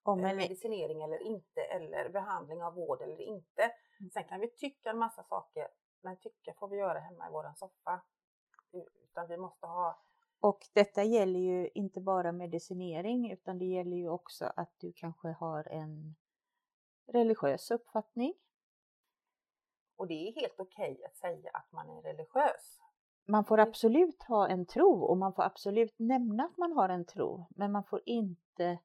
om 0.03 0.25
en... 0.25 0.37
medicinering 0.37 1.01
eller 1.01 1.21
inte 1.21 1.61
eller 1.61 2.09
behandling 2.09 2.63
av 2.63 2.73
vård 2.73 3.01
eller 3.01 3.21
inte. 3.21 3.63
Mm. 3.99 4.09
Sen 4.13 4.23
kan 4.23 4.39
vi 4.39 4.47
tycka 4.47 4.89
en 4.89 4.97
massa 4.97 5.23
saker 5.23 5.67
men 6.01 6.17
tycka 6.17 6.53
får 6.53 6.67
vi 6.67 6.77
göra 6.77 6.99
hemma 6.99 7.29
i 7.29 7.31
våran 7.31 7.55
soffa. 7.55 8.01
Utan 8.71 9.27
vi 9.27 9.37
måste 9.37 9.67
ha 9.67 10.03
och 10.39 10.59
detta 10.73 11.03
gäller 11.03 11.39
ju 11.39 11.69
inte 11.73 12.01
bara 12.01 12.31
medicinering 12.31 13.31
utan 13.31 13.59
det 13.59 13.65
gäller 13.65 13.97
ju 13.97 14.09
också 14.09 14.53
att 14.55 14.73
du 14.77 14.93
kanske 14.95 15.27
har 15.27 15.67
en 15.67 16.15
religiös 17.07 17.71
uppfattning. 17.71 18.33
Och 19.95 20.07
det 20.07 20.27
är 20.27 20.41
helt 20.41 20.59
okej 20.59 20.91
okay 20.91 21.05
att 21.05 21.15
säga 21.15 21.49
att 21.53 21.71
man 21.71 21.89
är 21.89 22.01
religiös. 22.01 22.79
Man 23.25 23.45
får 23.45 23.59
absolut 23.59 24.23
ha 24.23 24.47
en 24.47 24.65
tro 24.65 25.03
och 25.03 25.17
man 25.17 25.33
får 25.33 25.43
absolut 25.43 25.99
nämna 25.99 26.43
att 26.43 26.57
man 26.57 26.71
har 26.71 26.89
en 26.89 27.05
tro, 27.05 27.45
men 27.49 27.71
man 27.71 27.83
får 27.83 28.01
inte 28.05 28.79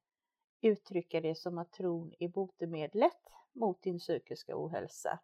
uttrycka 0.60 1.20
det 1.20 1.34
som 1.34 1.58
att 1.58 1.72
tron 1.72 2.14
är 2.18 2.28
botemedlet 2.28 3.22
mot 3.52 3.82
din 3.82 3.98
psykiska 3.98 4.52
ohälsa. 4.56 5.18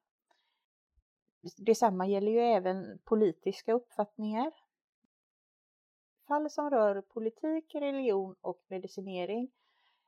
Detsamma 1.57 2.07
gäller 2.07 2.33
ju 2.33 2.41
även 2.41 2.99
politiska 3.05 3.73
uppfattningar. 3.73 4.53
Fall 6.29 6.51
som 6.51 6.71
rör 6.71 7.01
politik, 7.01 7.75
religion 7.75 8.37
och 8.41 8.63
medicinering 8.69 9.51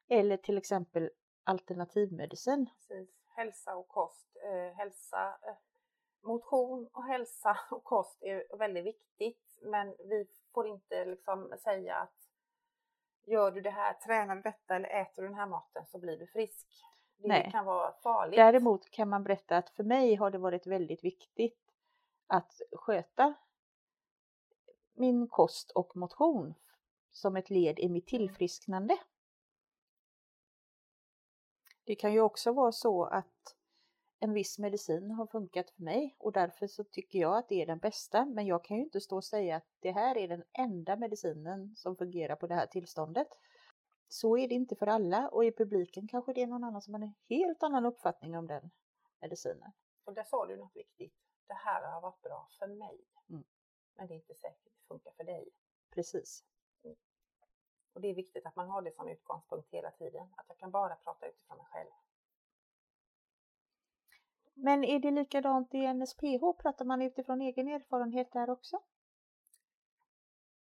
eller 0.09 0.37
till 0.37 0.59
exempel 0.59 1.11
alternativmedicin. 1.47 2.71
Precis. 2.88 3.09
Hälsa 3.29 3.76
och 3.76 3.88
kost. 3.88 4.37
Eh, 4.45 4.76
hälsa, 4.76 5.38
eh, 5.43 5.57
motion 6.21 6.88
och 6.93 7.05
hälsa 7.05 7.59
och 7.71 7.85
kost 7.85 8.23
är 8.23 8.57
väldigt 8.59 8.87
viktigt 8.87 9.59
men 9.62 9.88
vi 9.88 10.26
får 10.55 10.69
inte 10.69 11.05
liksom 11.05 11.55
säga 11.59 11.97
att 11.97 12.15
gör 13.26 13.50
du 13.50 13.61
det 13.61 13.71
här, 13.71 13.93
tränar 13.93 14.37
du 14.37 14.43
detta 14.43 14.76
eller 14.76 14.88
äter 14.88 15.23
du 15.23 15.29
den 15.29 15.37
här 15.37 15.47
maten 15.47 15.87
så 15.87 15.99
blir 15.99 16.17
du 16.17 16.26
frisk. 16.26 16.67
Det 17.17 17.29
Nej. 17.29 17.50
kan 17.53 17.65
vara 17.65 17.93
farligt. 17.93 18.37
Däremot 18.37 18.91
kan 18.91 19.09
man 19.09 19.25
berätta 19.25 19.57
att 19.57 19.71
för 19.71 19.85
mig 19.85 20.15
har 20.15 20.31
det 20.31 20.38
varit 20.38 20.67
väldigt 20.67 21.05
viktigt 21.05 21.73
att 22.26 22.61
sköta 22.73 23.35
min 24.95 25.29
kost 25.29 25.71
och 25.71 25.97
motion 25.97 26.55
som 27.11 27.37
ett 27.37 27.50
led 27.50 27.79
i 27.79 27.88
mitt 27.88 28.12
mm. 28.12 28.21
tillfrisknande. 28.21 28.99
Det 31.87 31.95
kan 31.95 32.12
ju 32.12 32.21
också 32.21 32.52
vara 32.52 32.73
så 32.73 33.05
att 33.05 33.57
en 34.21 34.33
viss 34.33 34.59
medicin 34.59 35.11
har 35.11 35.26
funkat 35.26 35.71
för 35.71 35.83
mig 35.83 36.16
och 36.19 36.33
därför 36.33 36.66
så 36.66 36.85
tycker 36.85 37.19
jag 37.19 37.37
att 37.37 37.49
det 37.49 37.62
är 37.62 37.66
den 37.66 37.78
bästa. 37.78 38.25
Men 38.25 38.47
jag 38.47 38.64
kan 38.64 38.76
ju 38.76 38.83
inte 38.83 39.00
stå 39.00 39.16
och 39.16 39.25
säga 39.25 39.57
att 39.57 39.66
det 39.81 39.93
här 39.93 40.16
är 40.16 40.28
den 40.28 40.45
enda 40.52 40.97
medicinen 40.97 41.76
som 41.76 41.97
fungerar 41.97 42.37
på 42.37 42.47
det 42.47 42.55
här 42.55 42.66
tillståndet. 42.66 43.28
Så 44.09 44.38
är 44.38 44.49
det 44.49 44.55
inte 44.55 44.76
för 44.76 44.87
alla 44.87 45.28
och 45.28 45.45
i 45.45 45.52
publiken 45.52 46.09
kanske 46.09 46.33
det 46.33 46.43
är 46.43 46.47
någon 46.47 46.64
annan 46.64 46.83
som 46.83 46.95
har 46.95 47.00
en 47.00 47.14
helt 47.28 47.62
annan 47.62 47.87
uppfattning 47.87 48.37
om 48.37 48.47
den 48.47 48.71
medicinen. 49.21 49.73
Och 50.05 50.14
där 50.14 50.25
sa 50.25 50.47
du 50.47 50.57
något 50.57 50.76
viktigt. 50.76 51.14
Det 51.47 51.55
här 51.55 51.93
har 51.93 52.00
varit 52.00 52.23
bra 52.23 52.49
för 52.59 52.66
mig. 52.66 53.05
Mm. 53.31 53.45
Men 53.95 54.07
det 54.07 54.14
är 54.14 54.16
inte 54.16 54.35
säkert 54.35 54.64
det 54.64 54.88
funkar 54.88 55.12
för 55.16 55.25
dig. 55.25 55.49
Precis. 55.90 56.45
Och 57.97 58.03
det 58.03 58.09
är 58.09 58.15
viktigt 58.15 58.47
att 58.47 58.57
man 58.57 58.69
har 58.69 58.83
det 58.83 58.97
som 58.97 59.09
utgångspunkt 59.09 59.69
hela 59.71 59.91
tiden. 59.91 60.29
Att 60.37 60.45
jag 60.49 60.59
kan 60.59 60.71
bara 60.71 60.97
prata 60.97 61.26
utifrån 61.26 61.57
mig 61.57 61.67
själv. 61.67 61.91
Men 64.55 64.85
är 64.85 64.99
det 64.99 65.11
likadant 65.11 65.75
i 65.75 65.95
NSPH? 65.95 66.62
Pratar 66.62 66.85
man 66.85 67.03
utifrån 67.03 67.41
egen 67.41 67.69
erfarenhet 67.69 68.33
där 68.33 68.50
också? 68.50 68.81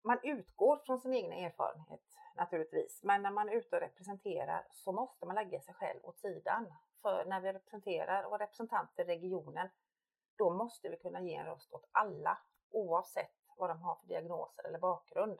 Man 0.01 0.19
utgår 0.23 0.77
från 0.85 0.99
sin 0.99 1.13
egen 1.13 1.31
erfarenhet 1.31 2.17
naturligtvis, 2.35 3.03
men 3.03 3.21
när 3.21 3.31
man 3.31 3.49
är 3.49 3.53
ute 3.53 3.75
och 3.75 3.81
representerar 3.81 4.67
så 4.71 4.91
måste 4.91 5.25
man 5.25 5.35
lägga 5.35 5.61
sig 5.61 5.73
själv 5.73 5.99
åt 6.03 6.17
sidan. 6.17 6.73
För 7.01 7.25
när 7.25 7.41
vi 7.41 7.53
representerar 7.53 8.23
och 8.23 8.39
representanter 8.39 9.03
i 9.03 9.07
regionen, 9.07 9.69
då 10.37 10.49
måste 10.49 10.89
vi 10.89 10.97
kunna 10.97 11.21
ge 11.21 11.35
en 11.35 11.45
röst 11.45 11.73
åt 11.73 11.89
alla 11.91 12.37
oavsett 12.71 13.35
vad 13.57 13.69
de 13.69 13.81
har 13.81 13.95
för 13.95 14.07
diagnoser 14.07 14.67
eller 14.67 14.79
bakgrund. 14.79 15.39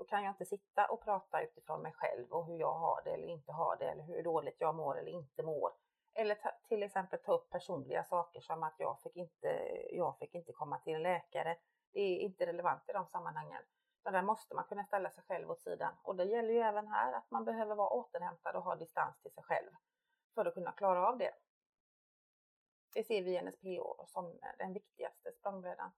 Då 0.00 0.04
kan 0.04 0.24
jag 0.24 0.30
inte 0.30 0.44
sitta 0.44 0.86
och 0.86 1.00
prata 1.04 1.42
utifrån 1.42 1.82
mig 1.82 1.92
själv 1.92 2.32
och 2.32 2.46
hur 2.46 2.56
jag 2.56 2.72
har 2.72 3.02
det 3.04 3.10
eller 3.10 3.28
inte 3.28 3.52
har 3.52 3.76
det 3.76 3.84
eller 3.84 4.02
hur 4.02 4.22
dåligt 4.22 4.56
jag 4.58 4.74
mår 4.74 4.98
eller 4.98 5.10
inte 5.10 5.42
mår. 5.42 5.72
Eller 6.14 6.34
ta, 6.34 6.50
till 6.68 6.82
exempel 6.82 7.18
ta 7.18 7.32
upp 7.32 7.50
personliga 7.50 8.04
saker 8.04 8.40
som 8.40 8.62
att 8.62 8.74
jag 8.78 9.00
fick, 9.00 9.16
inte, 9.16 9.48
jag 9.90 10.18
fick 10.18 10.34
inte 10.34 10.52
komma 10.52 10.78
till 10.78 10.94
en 10.94 11.02
läkare. 11.02 11.56
Det 11.92 12.00
är 12.00 12.18
inte 12.18 12.46
relevant 12.46 12.82
i 12.88 12.92
de 12.92 13.06
sammanhangen. 13.06 13.62
Så 14.02 14.10
där 14.10 14.22
måste 14.22 14.54
man 14.54 14.64
kunna 14.64 14.84
ställa 14.84 15.10
sig 15.10 15.24
själv 15.28 15.50
åt 15.50 15.60
sidan. 15.60 15.94
Och 16.02 16.16
det 16.16 16.24
gäller 16.24 16.52
ju 16.52 16.60
även 16.60 16.88
här 16.88 17.12
att 17.12 17.30
man 17.30 17.44
behöver 17.44 17.74
vara 17.74 17.90
återhämtad 17.90 18.56
och 18.56 18.64
ha 18.64 18.76
distans 18.76 19.20
till 19.22 19.32
sig 19.32 19.44
själv 19.44 19.70
för 20.34 20.46
att 20.46 20.54
kunna 20.54 20.72
klara 20.72 21.08
av 21.08 21.18
det. 21.18 21.32
Det 22.94 23.04
ser 23.04 23.22
vi 23.22 23.36
i 23.36 23.42
NSPH 23.42 24.06
som 24.06 24.38
den 24.58 24.72
viktigaste 24.72 25.32
språngbrädan. 25.32 25.90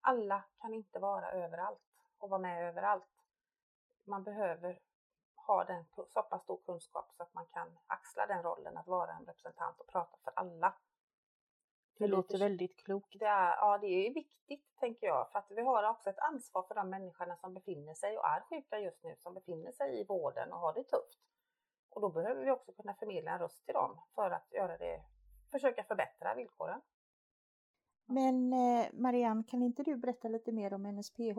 Alla 0.00 0.44
kan 0.60 0.74
inte 0.74 0.98
vara 0.98 1.32
överallt 1.32 1.80
och 2.18 2.30
vara 2.30 2.40
med 2.40 2.68
överallt. 2.68 3.19
Man 4.04 4.24
behöver 4.24 4.78
ha 5.34 5.64
den 5.64 5.84
så 6.08 6.22
pass 6.22 6.42
stor 6.42 6.60
kunskap 6.66 7.12
så 7.16 7.22
att 7.22 7.34
man 7.34 7.46
kan 7.46 7.78
axla 7.86 8.26
den 8.26 8.42
rollen 8.42 8.76
att 8.76 8.86
vara 8.86 9.12
en 9.12 9.26
representant 9.26 9.80
och 9.80 9.86
prata 9.86 10.18
för 10.24 10.32
alla. 10.36 10.74
Det 11.98 12.06
låter 12.06 12.38
väldigt 12.38 12.76
klokt. 12.76 13.18
Det 13.18 13.24
är, 13.24 13.56
ja, 13.56 13.78
det 13.78 13.86
är 13.86 14.14
viktigt 14.14 14.76
tänker 14.76 15.06
jag 15.06 15.32
för 15.32 15.38
att 15.38 15.50
vi 15.50 15.62
har 15.62 15.90
också 15.90 16.10
ett 16.10 16.18
ansvar 16.18 16.62
för 16.62 16.74
de 16.74 16.90
människorna 16.90 17.36
som 17.36 17.54
befinner 17.54 17.94
sig 17.94 18.18
och 18.18 18.26
är 18.26 18.40
sjuka 18.40 18.78
just 18.78 19.04
nu, 19.04 19.16
som 19.22 19.34
befinner 19.34 19.72
sig 19.72 20.00
i 20.00 20.04
vården 20.04 20.52
och 20.52 20.58
har 20.58 20.74
det 20.74 20.82
tufft. 20.82 21.18
Och 21.90 22.00
då 22.00 22.08
behöver 22.08 22.44
vi 22.44 22.50
också 22.50 22.72
kunna 22.72 22.94
förmedla 22.94 23.30
en 23.30 23.38
röst 23.38 23.64
till 23.64 23.74
dem 23.74 24.00
för 24.14 24.30
att 24.30 24.52
göra 24.52 24.78
det, 24.78 25.02
försöka 25.50 25.84
förbättra 25.84 26.34
villkoren. 26.34 26.80
Men 28.06 28.52
eh, 28.52 28.86
Marianne, 28.92 29.44
kan 29.48 29.62
inte 29.62 29.82
du 29.82 29.96
berätta 29.96 30.28
lite 30.28 30.52
mer 30.52 30.74
om 30.74 30.82
NSPH? 30.82 31.38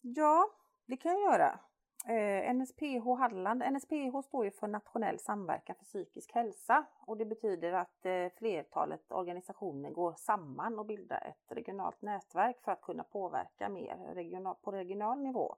Ja, 0.00 0.50
det 0.86 0.96
kan 0.96 1.12
jag 1.12 1.32
göra. 1.32 1.60
Eh, 2.06 2.54
NSPH 2.54 3.16
Halland, 3.18 3.62
NSPH 3.72 4.22
står 4.24 4.44
ju 4.44 4.50
för 4.50 4.66
Nationell 4.66 5.18
samverkan 5.18 5.76
för 5.76 5.84
psykisk 5.84 6.32
hälsa 6.32 6.86
och 7.00 7.16
det 7.16 7.24
betyder 7.24 7.72
att 7.72 8.06
eh, 8.06 8.28
flertalet 8.38 9.12
organisationer 9.12 9.90
går 9.90 10.14
samman 10.14 10.78
och 10.78 10.86
bildar 10.86 11.26
ett 11.26 11.56
regionalt 11.56 12.02
nätverk 12.02 12.60
för 12.60 12.72
att 12.72 12.82
kunna 12.82 13.04
påverka 13.04 13.68
mer 13.68 14.14
regional, 14.14 14.56
på 14.62 14.72
regional 14.72 15.22
nivå. 15.22 15.56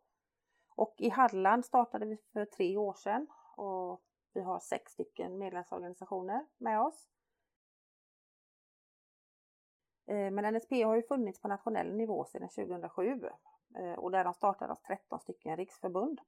Och 0.75 0.95
i 0.99 1.09
Halland 1.09 1.65
startade 1.65 2.07
vi 2.07 2.17
för 2.17 2.45
tre 2.45 2.77
år 2.77 2.95
sedan 2.95 3.27
och 3.57 4.03
vi 4.33 4.41
har 4.41 4.59
sex 4.59 4.93
stycken 4.93 5.39
medlemsorganisationer 5.39 6.47
med 6.59 6.81
oss. 6.81 7.09
Eh, 10.07 10.31
men 10.31 10.55
NSP 10.55 10.83
har 10.83 10.97
ju 10.97 11.03
funnits 11.03 11.41
på 11.41 11.49
nationell 11.49 11.97
nivå 11.97 12.25
sedan 12.25 12.49
2007 12.49 13.31
Eh, 13.77 13.93
och 13.93 14.11
där 14.11 14.25
de 14.25 14.35
startades 14.35 14.83
13 14.83 15.21
stycken 15.21 15.57
riksförbund. 15.57 16.21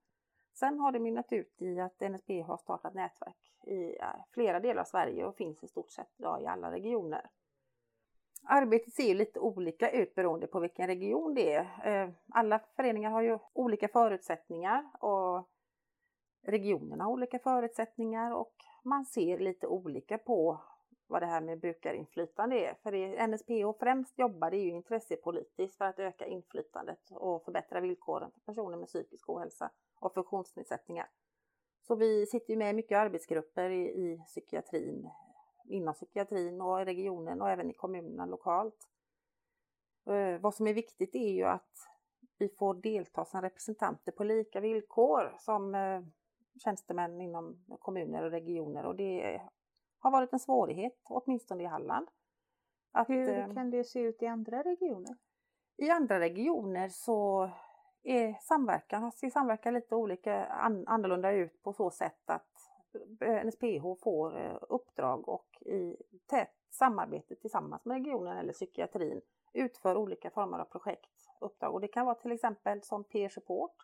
Sen 0.55 0.81
har 0.81 0.93
det 0.93 0.99
mynnat 0.99 1.33
ut 1.33 1.63
i 1.63 1.81
att 1.81 2.01
NSP 2.01 2.43
har 2.43 2.57
startat 2.57 2.95
nätverk 2.95 3.53
i 3.67 3.97
eh, 4.01 4.07
flera 4.31 4.61
delar 4.61 4.81
av 4.81 4.87
Sverige 4.87 5.25
och 5.25 5.37
finns 5.37 5.65
i 5.65 5.69
stort 5.69 5.91
sett 5.91 6.11
idag 6.19 6.43
i 6.43 6.47
alla 6.47 6.71
regioner. 6.71 7.31
Arbetet 8.45 8.95
ser 8.95 9.15
lite 9.15 9.41
olika 9.41 9.91
ut 9.91 10.15
beroende 10.15 10.47
på 10.47 10.61
vilken 10.61 10.87
region 10.87 11.35
det 11.35 11.53
är. 11.55 11.65
Eh, 11.85 12.11
alla 12.29 12.61
föreningar 12.77 13.11
har 13.11 13.23
ju 13.23 13.39
olika 13.53 13.89
förutsättningar 13.89 14.91
och 15.01 15.49
regionerna 16.43 17.05
har 17.05 17.11
olika 17.11 17.39
förutsättningar 17.39 18.35
och 18.35 18.55
man 18.83 19.05
ser 19.05 19.39
lite 19.39 19.67
olika 19.67 20.19
på 20.19 20.61
vad 21.13 21.23
det 21.23 21.27
här 21.27 21.41
med 21.41 21.61
brukarinflytande 21.61 22.57
är. 22.57 22.75
För 22.83 22.93
det 22.93 23.27
NSPO 23.27 23.79
främst 23.79 24.19
jobbade 24.19 24.57
ju 24.57 24.69
intressepolitiskt 24.69 25.79
för 25.79 25.85
att 25.85 25.99
öka 25.99 26.27
inflytandet 26.27 27.11
och 27.11 27.45
förbättra 27.45 27.81
villkoren 27.81 28.31
för 28.31 28.41
personer 28.41 28.77
med 28.77 28.89
psykisk 28.89 29.29
ohälsa 29.29 29.71
och 30.01 30.15
funktionsnedsättningar. 30.15 31.11
Så 31.81 31.95
vi 31.95 32.27
sitter 32.27 32.51
ju 32.51 32.59
med 32.59 32.71
i 32.71 32.73
mycket 32.73 32.99
arbetsgrupper 32.99 33.71
i, 33.71 33.83
i 33.83 34.23
psykiatrin, 34.27 35.11
inom 35.65 35.95
psykiatrin 35.95 36.61
och 36.61 36.83
i 36.83 36.85
regionen 36.85 37.43
och 37.43 37.51
även 37.51 37.71
i 37.71 37.75
kommunerna 37.75 38.27
lokalt. 38.27 38.89
Eh, 40.07 40.41
vad 40.41 40.55
som 40.55 40.67
är 40.67 40.75
viktigt 40.75 41.15
är 41.15 41.33
ju 41.33 41.45
att 41.45 41.89
vi 42.39 42.49
får 42.49 42.75
delta 42.75 43.25
som 43.25 43.43
representanter 43.43 44.13
på 44.13 44.25
lika 44.25 44.61
villkor 44.61 45.37
som 45.39 45.75
eh, 45.75 46.03
tjänstemän 46.65 47.21
inom 47.21 47.65
kommuner 47.81 48.25
och 48.25 48.31
regioner 48.31 48.87
och 48.87 48.97
det 48.97 49.41
har 50.03 50.11
varit 50.11 50.33
en 50.33 50.39
svårighet, 50.39 51.01
åtminstone 51.05 51.63
i 51.63 51.67
Halland. 51.67 52.09
Att, 52.93 53.09
Hur 53.09 53.29
eh, 53.29 53.55
kan 53.55 53.71
det 53.71 53.85
se 53.85 54.01
ut 54.01 54.23
i 54.23 54.27
andra 54.27 54.63
regioner? 54.63 55.17
I 55.77 55.91
andra 55.91 56.21
regioner 56.21 56.89
så 56.89 57.51
är 58.03 58.37
samverkan, 58.41 59.13
ser 59.13 59.31
samverkan 59.31 59.75
lite 59.75 59.95
olika 59.95 60.47
annorlunda 60.87 61.33
ut 61.33 61.63
på 61.63 61.73
så 61.73 61.91
sätt 61.91 62.31
att 62.31 62.49
NSPH 63.45 64.03
får 64.03 64.39
eh, 64.39 64.57
uppdrag 64.61 65.29
och 65.29 65.63
i 65.67 65.97
tätt 66.27 66.55
samarbete 66.71 67.35
tillsammans 67.35 67.85
med 67.85 67.95
regionen 67.95 68.37
eller 68.37 68.53
psykiatrin 68.53 69.21
utför 69.53 69.97
olika 69.97 70.31
former 70.31 70.59
av 70.59 70.65
projekt, 70.65 71.29
uppdrag 71.41 71.75
och 71.75 71.81
det 71.81 71.89
kan 71.89 72.07
vara 72.07 72.15
till 72.15 72.33
exempel 72.33 72.83
som 72.83 73.05
peer 73.05 73.29
support 73.29 73.77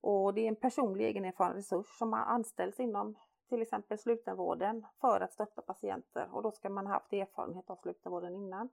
och 0.00 0.34
det 0.34 0.40
är 0.40 0.48
en 0.48 0.56
personlig 0.56 1.04
egenerfaren 1.04 1.54
resurs 1.54 1.98
som 1.98 2.14
anställs 2.14 2.80
inom 2.80 3.16
till 3.50 3.62
exempel 3.62 3.98
slutenvården 3.98 4.86
för 5.00 5.20
att 5.20 5.32
stötta 5.32 5.62
patienter 5.62 6.28
och 6.32 6.42
då 6.42 6.50
ska 6.50 6.70
man 6.70 6.86
ha 6.86 6.94
haft 6.94 7.12
erfarenhet 7.12 7.70
av 7.70 7.76
slutenvården 7.76 8.36
innan 8.36 8.68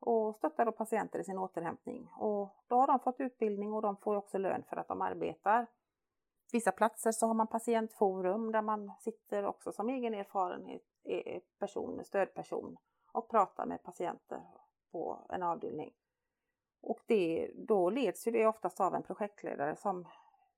och 0.00 0.36
stöttar 0.36 0.64
då 0.64 0.72
patienter 0.72 1.18
i 1.18 1.24
sin 1.24 1.38
återhämtning. 1.38 2.10
Och 2.16 2.56
då 2.66 2.76
har 2.76 2.86
de 2.86 3.00
fått 3.00 3.20
utbildning 3.20 3.72
och 3.72 3.82
de 3.82 3.96
får 3.96 4.16
också 4.16 4.38
lön 4.38 4.62
för 4.68 4.76
att 4.76 4.88
de 4.88 5.02
arbetar. 5.02 5.66
Vissa 6.52 6.72
platser 6.72 7.12
så 7.12 7.26
har 7.26 7.34
man 7.34 7.46
patientforum 7.46 8.52
där 8.52 8.62
man 8.62 8.92
sitter 9.00 9.44
också 9.44 9.72
som 9.72 9.88
egen 9.88 10.14
erfarenhet 10.14 10.82
e, 11.04 11.36
e, 11.36 11.40
person, 11.58 12.04
stödperson 12.04 12.76
och 13.12 13.28
pratar 13.28 13.66
med 13.66 13.82
patienter 13.82 14.42
på 14.92 15.26
en 15.28 15.42
avdelning. 15.42 15.94
Och 16.80 17.00
det, 17.06 17.50
då 17.54 17.90
leds 17.90 18.26
ju 18.26 18.30
det 18.30 18.46
oftast 18.46 18.80
av 18.80 18.94
en 18.94 19.02
projektledare 19.02 19.76
som 19.76 20.06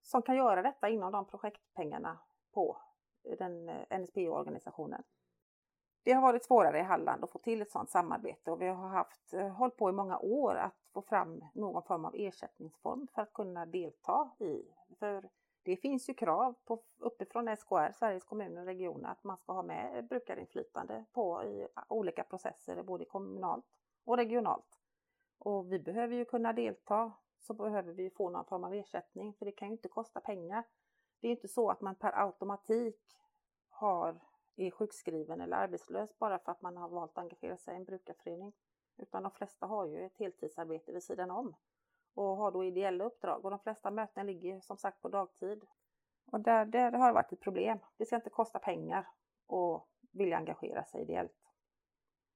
som 0.03 0.23
kan 0.23 0.37
göra 0.37 0.63
detta 0.63 0.89
inom 0.89 1.13
de 1.13 1.25
projektpengarna 1.25 2.19
på 2.53 2.77
den 3.39 3.69
eh, 3.69 3.99
NSPO-organisationen. 4.01 5.03
Det 6.03 6.13
har 6.13 6.23
varit 6.23 6.45
svårare 6.45 6.79
i 6.79 6.83
Halland 6.83 7.25
att 7.25 7.31
få 7.31 7.39
till 7.39 7.63
ett 7.63 7.71
sådant 7.71 7.91
samarbete 7.91 8.51
och 8.51 8.63
vi 8.63 8.67
har 8.67 8.89
haft, 8.89 9.33
eh, 9.33 9.49
hållit 9.49 9.77
på 9.77 9.91
i 9.91 9.93
många 9.93 10.19
år 10.19 10.55
att 10.55 10.77
få 10.93 11.03
fram 11.03 11.45
någon 11.55 11.83
form 11.83 12.05
av 12.05 12.15
ersättningsform 12.15 13.07
för 13.15 13.23
att 13.23 13.33
kunna 13.33 13.67
delta 13.67 14.31
i. 14.39 14.63
För 14.99 15.29
det 15.63 15.77
finns 15.77 16.09
ju 16.09 16.15
krav 16.15 16.55
på, 16.65 16.83
uppifrån 16.99 17.57
SKR, 17.57 17.93
Sveriges 17.93 18.25
kommuner 18.25 18.61
och 18.61 18.67
regioner, 18.67 19.09
att 19.09 19.25
man 19.25 19.37
ska 19.37 19.53
ha 19.53 19.63
med 19.63 20.07
brukarinflytande 20.09 21.05
på 21.13 21.45
i 21.45 21.67
olika 21.89 22.23
processer, 22.23 22.83
både 22.83 23.05
kommunalt 23.05 23.67
och 24.05 24.17
regionalt. 24.17 24.79
Och 25.39 25.73
vi 25.73 25.79
behöver 25.79 26.15
ju 26.15 26.25
kunna 26.25 26.53
delta 26.53 27.13
så 27.41 27.55
behöver 27.55 27.93
vi 27.93 28.11
få 28.11 28.31
någon 28.31 28.45
form 28.45 28.65
av 28.65 28.75
ersättning 28.75 29.35
för 29.35 29.45
det 29.45 29.53
kan 29.53 29.69
ju 29.69 29.73
inte 29.73 29.89
kosta 29.89 30.21
pengar. 30.21 30.65
Det 31.21 31.29
är 31.29 31.31
inte 31.31 31.49
så 31.49 31.71
att 31.71 31.81
man 31.81 31.95
per 31.95 32.19
automatik 32.19 33.01
har, 33.69 34.21
är 34.57 34.71
sjukskriven 34.71 35.41
eller 35.41 35.57
arbetslös 35.57 36.19
bara 36.19 36.39
för 36.39 36.53
att 36.53 36.63
man 36.63 36.77
har 36.77 36.89
valt 36.89 37.11
att 37.11 37.19
engagera 37.19 37.57
sig 37.57 37.75
i 37.75 37.77
en 37.77 37.85
brukarförening. 37.85 38.53
Utan 38.97 39.23
de 39.23 39.33
flesta 39.33 39.67
har 39.67 39.87
ju 39.87 40.05
ett 40.05 40.19
heltidsarbete 40.19 40.93
vid 40.93 41.03
sidan 41.03 41.31
om 41.31 41.57
och 42.15 42.37
har 42.37 42.51
då 42.51 42.65
ideella 42.65 43.05
uppdrag 43.05 43.45
och 43.45 43.51
de 43.51 43.61
flesta 43.61 43.91
möten 43.91 44.27
ligger 44.27 44.61
som 44.61 44.77
sagt 44.77 45.03
på 45.03 45.09
dagtid. 45.09 45.65
Och 46.25 46.41
där, 46.41 46.65
där 46.65 46.93
har 46.93 47.09
det 47.09 47.15
varit 47.15 47.33
ett 47.33 47.41
problem. 47.41 47.79
Det 47.97 48.07
ska 48.07 48.17
inte 48.17 48.31
kosta 48.31 48.59
pengar 48.59 49.09
att 49.47 49.87
vilja 50.11 50.37
engagera 50.37 50.85
sig 50.85 51.03
ideellt. 51.03 51.53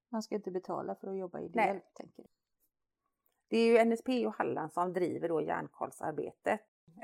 Man 0.09 0.23
ska 0.23 0.35
inte 0.35 0.51
betala 0.51 0.95
för 0.95 1.09
att 1.09 1.17
jobba 1.17 1.41
ideellt, 1.41 1.85
Nej. 1.85 1.91
tänker 1.95 2.23
du? 2.23 2.29
Det 3.49 3.59
är 3.59 3.67
ju 3.67 3.85
NSP 3.85 4.27
och 4.27 4.35
Halland 4.35 4.73
som 4.73 4.93
driver 4.93 5.29
då 5.29 5.41
järnkolsarbetet. 5.43 6.61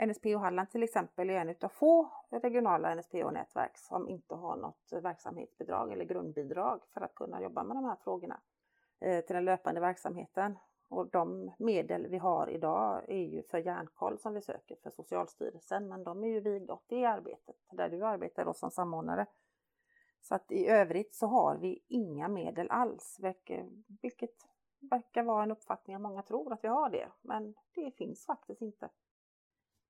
NSPH 0.06 0.36
Halland 0.38 0.70
till 0.70 0.82
exempel 0.82 1.30
är 1.30 1.34
en 1.34 1.54
av 1.60 1.68
få 1.68 2.10
regionala 2.30 2.94
NSPO-nätverk 2.94 3.76
som 3.78 4.08
inte 4.08 4.34
har 4.34 4.56
något 4.56 4.92
verksamhetsbidrag 4.92 5.92
eller 5.92 6.04
grundbidrag 6.04 6.80
för 6.94 7.00
att 7.00 7.14
kunna 7.14 7.42
jobba 7.42 7.64
med 7.64 7.76
de 7.76 7.84
här 7.84 7.96
frågorna 7.96 8.40
eh, 9.00 9.24
till 9.24 9.34
den 9.34 9.44
löpande 9.44 9.80
verksamheten. 9.80 10.58
Och 10.88 11.10
de 11.10 11.52
medel 11.58 12.06
vi 12.06 12.18
har 12.18 12.50
idag 12.50 13.04
är 13.08 13.26
ju 13.26 13.42
för 13.42 13.58
järnkoll 13.58 14.18
som 14.18 14.34
vi 14.34 14.40
söker 14.40 14.76
för 14.82 14.90
Socialstyrelsen, 14.90 15.88
men 15.88 16.04
de 16.04 16.24
är 16.24 16.28
ju 16.28 16.40
vigda 16.40 16.74
åt 16.74 16.84
det 16.88 17.04
arbetet 17.04 17.56
där 17.70 17.88
du 17.88 18.06
arbetar 18.06 18.44
då 18.44 18.54
som 18.54 18.70
samordnare. 18.70 19.26
Så 20.20 20.34
att 20.34 20.52
i 20.52 20.66
övrigt 20.66 21.14
så 21.14 21.26
har 21.26 21.56
vi 21.56 21.84
inga 21.88 22.28
medel 22.28 22.70
alls, 22.70 23.18
vilket 24.00 24.46
verkar 24.80 25.22
vara 25.22 25.42
en 25.42 25.50
uppfattning 25.50 25.96
att 25.96 26.02
många 26.02 26.22
tror 26.22 26.52
att 26.52 26.64
vi 26.64 26.68
har 26.68 26.90
det, 26.90 27.08
men 27.22 27.54
det 27.74 27.90
finns 27.90 28.26
faktiskt 28.26 28.62
inte. 28.62 28.88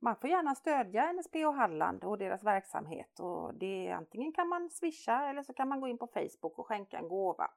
Man 0.02 0.16
får 0.16 0.30
gärna 0.30 0.54
stödja 0.54 1.12
NSPH 1.12 1.56
Halland 1.56 2.04
och 2.04 2.18
deras 2.18 2.44
verksamhet 2.44 3.20
och 3.20 3.54
det 3.54 3.90
antingen 3.90 4.32
kan 4.32 4.48
man 4.48 4.70
swisha 4.70 5.28
eller 5.30 5.42
så 5.42 5.52
kan 5.52 5.68
man 5.68 5.80
gå 5.80 5.88
in 5.88 5.98
på 5.98 6.06
Facebook 6.06 6.58
och 6.58 6.66
skänka 6.66 6.98
en 6.98 7.08
gåva. 7.08 7.50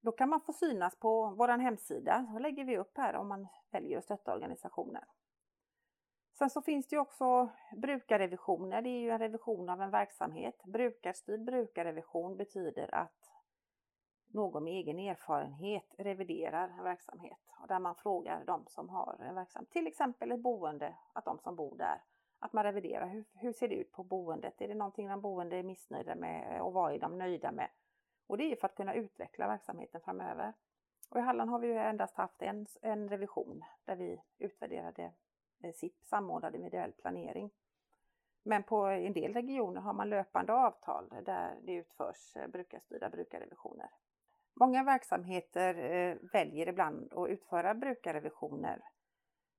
Då 0.00 0.12
kan 0.12 0.28
man 0.28 0.40
få 0.40 0.52
synas 0.52 0.96
på 0.96 1.34
vår 1.38 1.48
hemsida, 1.48 2.26
så 2.32 2.38
lägger 2.38 2.64
vi 2.64 2.78
upp 2.78 2.96
här 2.96 3.14
om 3.14 3.28
man 3.28 3.48
väljer 3.70 3.98
att 3.98 4.04
stötta 4.04 4.34
organisationen. 4.34 5.04
Sen 6.38 6.50
så 6.50 6.62
finns 6.62 6.88
det 6.88 6.96
ju 6.96 7.00
också 7.00 7.48
brukarrevisioner, 7.76 8.82
det 8.82 8.88
är 8.88 9.00
ju 9.00 9.10
en 9.10 9.18
revision 9.18 9.68
av 9.68 9.82
en 9.82 9.90
verksamhet. 9.90 10.62
Brukarstyrd 10.64 11.44
brukarrevision 11.44 12.36
betyder 12.36 12.94
att 12.94 13.35
någon 14.26 14.64
med 14.64 14.72
egen 14.72 14.98
erfarenhet 14.98 15.94
reviderar 15.98 16.68
en 16.68 16.84
verksamhet 16.84 17.38
och 17.66 17.68
där 17.68 17.78
man 17.78 17.94
frågar 17.94 18.44
de 18.44 18.66
som 18.66 18.88
har 18.88 19.16
en 19.20 19.34
verksamhet, 19.34 19.70
till 19.70 19.86
exempel 19.86 20.32
ett 20.32 20.40
boende, 20.40 20.96
att 21.12 21.24
de 21.24 21.38
som 21.38 21.56
bor 21.56 21.76
där, 21.76 22.02
att 22.38 22.52
man 22.52 22.64
reviderar 22.64 23.06
hur, 23.06 23.24
hur 23.34 23.52
ser 23.52 23.68
det 23.68 23.74
ut 23.74 23.92
på 23.92 24.04
boendet? 24.04 24.60
Är 24.60 24.68
det 24.68 24.74
någonting 24.74 25.08
de 25.08 25.20
boende 25.20 25.56
är 25.56 25.62
missnöjda 25.62 26.14
med 26.14 26.56
eh, 26.56 26.60
och 26.60 26.72
vad 26.72 26.94
är 26.94 26.98
de 26.98 27.18
nöjda 27.18 27.52
med? 27.52 27.68
Och 28.26 28.38
det 28.38 28.52
är 28.52 28.56
för 28.56 28.66
att 28.66 28.74
kunna 28.74 28.94
utveckla 28.94 29.46
verksamheten 29.46 30.00
framöver. 30.00 30.52
Och 31.10 31.18
I 31.18 31.22
Halland 31.22 31.50
har 31.50 31.58
vi 31.58 31.66
ju 31.66 31.78
endast 31.78 32.16
haft 32.16 32.42
en, 32.42 32.66
en 32.82 33.08
revision 33.08 33.64
där 33.84 33.96
vi 33.96 34.22
utvärderade 34.38 35.12
eh, 35.62 35.72
SIP, 35.72 36.04
samordnad 36.04 36.54
individuell 36.54 36.92
planering. 36.92 37.50
Men 38.42 38.62
på 38.62 38.86
en 38.86 39.12
del 39.12 39.32
regioner 39.32 39.80
har 39.80 39.92
man 39.92 40.10
löpande 40.10 40.52
avtal 40.52 41.08
där 41.24 41.58
det 41.62 41.72
utförs 41.72 42.36
eh, 42.36 42.48
brukarstyrda 42.48 43.10
brukarrevisioner. 43.10 43.90
Många 44.60 44.84
verksamheter 44.84 45.74
eh, 45.74 46.16
väljer 46.32 46.68
ibland 46.68 47.12
att 47.12 47.28
utföra 47.28 47.74
brukarrevisioner 47.74 48.82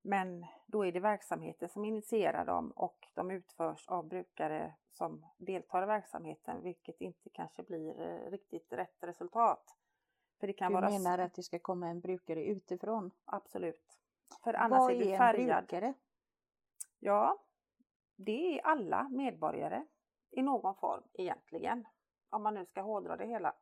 men 0.07 0.45
då 0.65 0.85
är 0.85 0.91
det 0.91 0.99
verksamheten 0.99 1.69
som 1.69 1.85
initierar 1.85 2.45
dem 2.45 2.71
och 2.71 3.07
de 3.13 3.31
utförs 3.31 3.87
av 3.87 4.07
brukare 4.07 4.75
som 4.91 5.25
deltar 5.37 5.83
i 5.83 5.85
verksamheten 5.85 6.63
vilket 6.63 7.01
inte 7.01 7.29
kanske 7.29 7.63
blir 7.63 8.01
eh, 8.01 8.31
riktigt 8.31 8.73
rätt 8.73 9.03
resultat. 9.03 9.75
För 10.39 10.47
det 10.47 10.53
kan 10.53 10.71
du 10.71 10.81
vara... 10.81 10.89
menar 10.89 11.17
att 11.19 11.33
det 11.33 11.43
ska 11.43 11.59
komma 11.59 11.87
en 11.87 11.99
brukare 11.99 12.43
utifrån? 12.43 13.11
Absolut. 13.25 13.99
För 14.43 14.53
annars 14.53 14.79
Vad 14.79 14.91
är, 14.91 14.99
du 14.99 15.17
färgad. 15.17 15.57
en 15.57 15.65
brukare? 15.65 15.93
Ja, 16.99 17.43
det 18.15 18.59
är 18.59 18.65
alla 18.65 19.09
medborgare 19.09 19.85
i 20.31 20.41
någon 20.41 20.75
form 20.75 21.03
egentligen. 21.13 21.85
Om 22.29 22.43
man 22.43 22.53
nu 22.53 22.65
ska 22.65 22.81
hårdra 22.81 23.17
det 23.17 23.25
hela. 23.25 23.53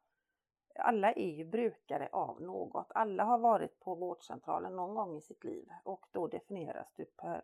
Alla 0.76 1.12
är 1.12 1.32
ju 1.32 1.46
brukare 1.46 2.10
av 2.12 2.42
något. 2.42 2.88
Alla 2.90 3.24
har 3.24 3.38
varit 3.38 3.80
på 3.80 3.96
vårdcentralen 3.96 4.76
någon 4.76 4.96
gång 4.96 5.18
i 5.18 5.22
sitt 5.22 5.44
liv 5.44 5.70
och 5.84 6.06
då 6.12 6.28
definieras 6.28 6.94
du 6.96 7.06
per, 7.06 7.42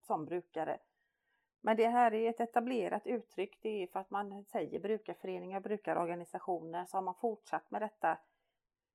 som 0.00 0.24
brukare. 0.24 0.78
Men 1.60 1.76
det 1.76 1.88
här 1.88 2.14
är 2.14 2.30
ett 2.30 2.40
etablerat 2.40 3.06
uttryck. 3.06 3.58
Det 3.62 3.82
är 3.82 3.86
för 3.86 4.00
att 4.00 4.10
man 4.10 4.44
säger 4.44 4.80
brukarföreningar, 4.80 5.60
brukarorganisationer, 5.60 6.84
så 6.84 6.96
har 6.96 7.02
man 7.02 7.14
fortsatt 7.14 7.70
med 7.70 7.82
detta. 7.82 8.18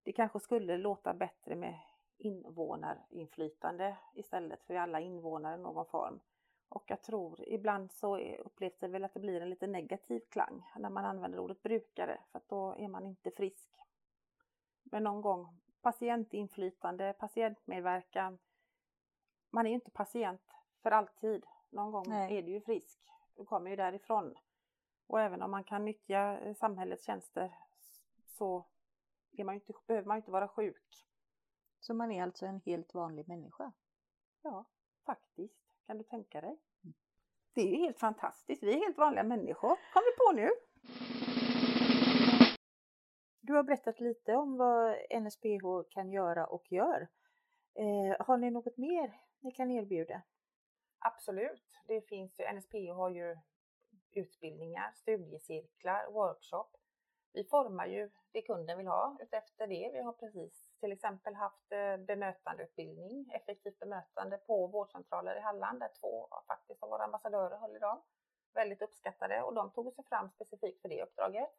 Det 0.03 0.11
kanske 0.11 0.39
skulle 0.39 0.77
låta 0.77 1.13
bättre 1.13 1.55
med 1.55 1.79
invånarinflytande 2.17 3.97
istället 4.13 4.63
för 4.63 4.75
alla 4.75 4.99
invånare 4.99 5.55
i 5.55 5.61
någon 5.61 5.85
form. 5.85 6.19
Och 6.69 6.83
jag 6.87 7.03
tror 7.03 7.43
ibland 7.47 7.91
så 7.91 8.17
upplevs 8.19 8.77
det 8.79 8.87
väl 8.87 9.03
att 9.03 9.13
det 9.13 9.19
blir 9.19 9.41
en 9.41 9.49
lite 9.49 9.67
negativ 9.67 10.21
klang 10.29 10.71
när 10.75 10.89
man 10.89 11.05
använder 11.05 11.39
ordet 11.39 11.63
brukare 11.63 12.21
för 12.31 12.37
att 12.39 12.49
då 12.49 12.75
är 12.77 12.87
man 12.87 13.05
inte 13.05 13.31
frisk. 13.31 13.69
Men 14.83 15.03
någon 15.03 15.21
gång 15.21 15.61
patientinflytande, 15.81 17.13
patientmedverkan. 17.13 18.37
Man 19.49 19.65
är 19.65 19.69
ju 19.69 19.75
inte 19.75 19.91
patient 19.91 20.41
för 20.81 20.91
alltid. 20.91 21.45
Någon 21.69 21.91
gång 21.91 22.05
Nej. 22.07 22.37
är 22.37 22.41
du 22.41 22.51
ju 22.51 22.61
frisk. 22.61 22.99
Du 23.35 23.45
kommer 23.45 23.69
ju 23.69 23.75
därifrån. 23.75 24.35
Och 25.07 25.21
även 25.21 25.41
om 25.41 25.51
man 25.51 25.63
kan 25.63 25.85
nyttja 25.85 26.39
eh, 26.39 26.55
samhällets 26.55 27.05
tjänster 27.05 27.57
så 28.27 28.65
man 29.43 29.55
inte, 29.55 29.73
behöver 29.87 30.07
man 30.07 30.17
inte 30.17 30.31
vara 30.31 30.47
sjuk. 30.47 31.05
Så 31.79 31.93
man 31.93 32.11
är 32.11 32.23
alltså 32.23 32.45
en 32.45 32.61
helt 32.65 32.93
vanlig 32.93 33.27
människa? 33.27 33.71
Ja, 34.41 34.65
faktiskt. 35.05 35.64
Kan 35.87 35.97
du 35.97 36.03
tänka 36.03 36.41
dig? 36.41 36.57
Det 37.53 37.61
är 37.61 37.67
ju 37.67 37.75
helt 37.75 37.99
fantastiskt. 37.99 38.63
Vi 38.63 38.73
är 38.73 38.77
helt 38.77 38.97
vanliga 38.97 39.23
människor, 39.23 39.75
kom 39.93 40.03
vi 40.05 40.17
på 40.17 40.31
nu. 40.35 40.49
Du 43.41 43.53
har 43.53 43.63
berättat 43.63 43.99
lite 43.99 44.35
om 44.35 44.57
vad 44.57 44.95
NSPH 45.21 45.89
kan 45.89 46.11
göra 46.11 46.47
och 46.47 46.71
gör. 46.71 47.07
Eh, 47.73 48.25
har 48.25 48.37
ni 48.37 48.51
något 48.51 48.77
mer 48.77 49.21
ni 49.39 49.51
kan 49.51 49.71
erbjuda? 49.71 50.21
Absolut. 50.99 51.63
Det 51.87 52.01
finns 52.01 52.39
ju, 52.39 52.53
NSPH 52.53 52.93
har 52.95 53.09
ju 53.09 53.37
utbildningar, 54.11 54.91
studiecirklar, 54.95 56.11
workshop. 56.11 56.67
Vi 57.33 57.43
formar 57.43 57.87
ju 57.87 58.09
det 58.31 58.41
kunden 58.41 58.77
vill 58.77 58.87
ha 58.87 59.17
utefter 59.19 59.67
det. 59.67 59.89
Vi 59.93 60.01
har 60.01 60.13
precis 60.13 60.64
till 60.79 60.91
exempel 60.91 61.35
haft 61.35 61.71
eh, 61.71 61.97
bemötandeutbildning, 61.97 63.31
effektivt 63.33 63.79
bemötande 63.79 64.37
på 64.37 64.67
vårdcentraler 64.67 65.35
i 65.35 65.39
Halland 65.39 65.79
där 65.79 65.89
två 65.99 66.27
faktiskt 66.47 66.83
av 66.83 66.89
våra 66.89 67.03
ambassadörer 67.03 67.57
höll 67.57 67.75
idag. 67.75 67.95
dem. 67.95 68.01
Väldigt 68.53 68.81
uppskattade 68.81 69.41
och 69.41 69.53
de 69.53 69.71
tog 69.71 69.93
sig 69.93 70.05
fram 70.05 70.29
specifikt 70.29 70.81
för 70.81 70.89
det 70.89 71.03
uppdraget. 71.03 71.49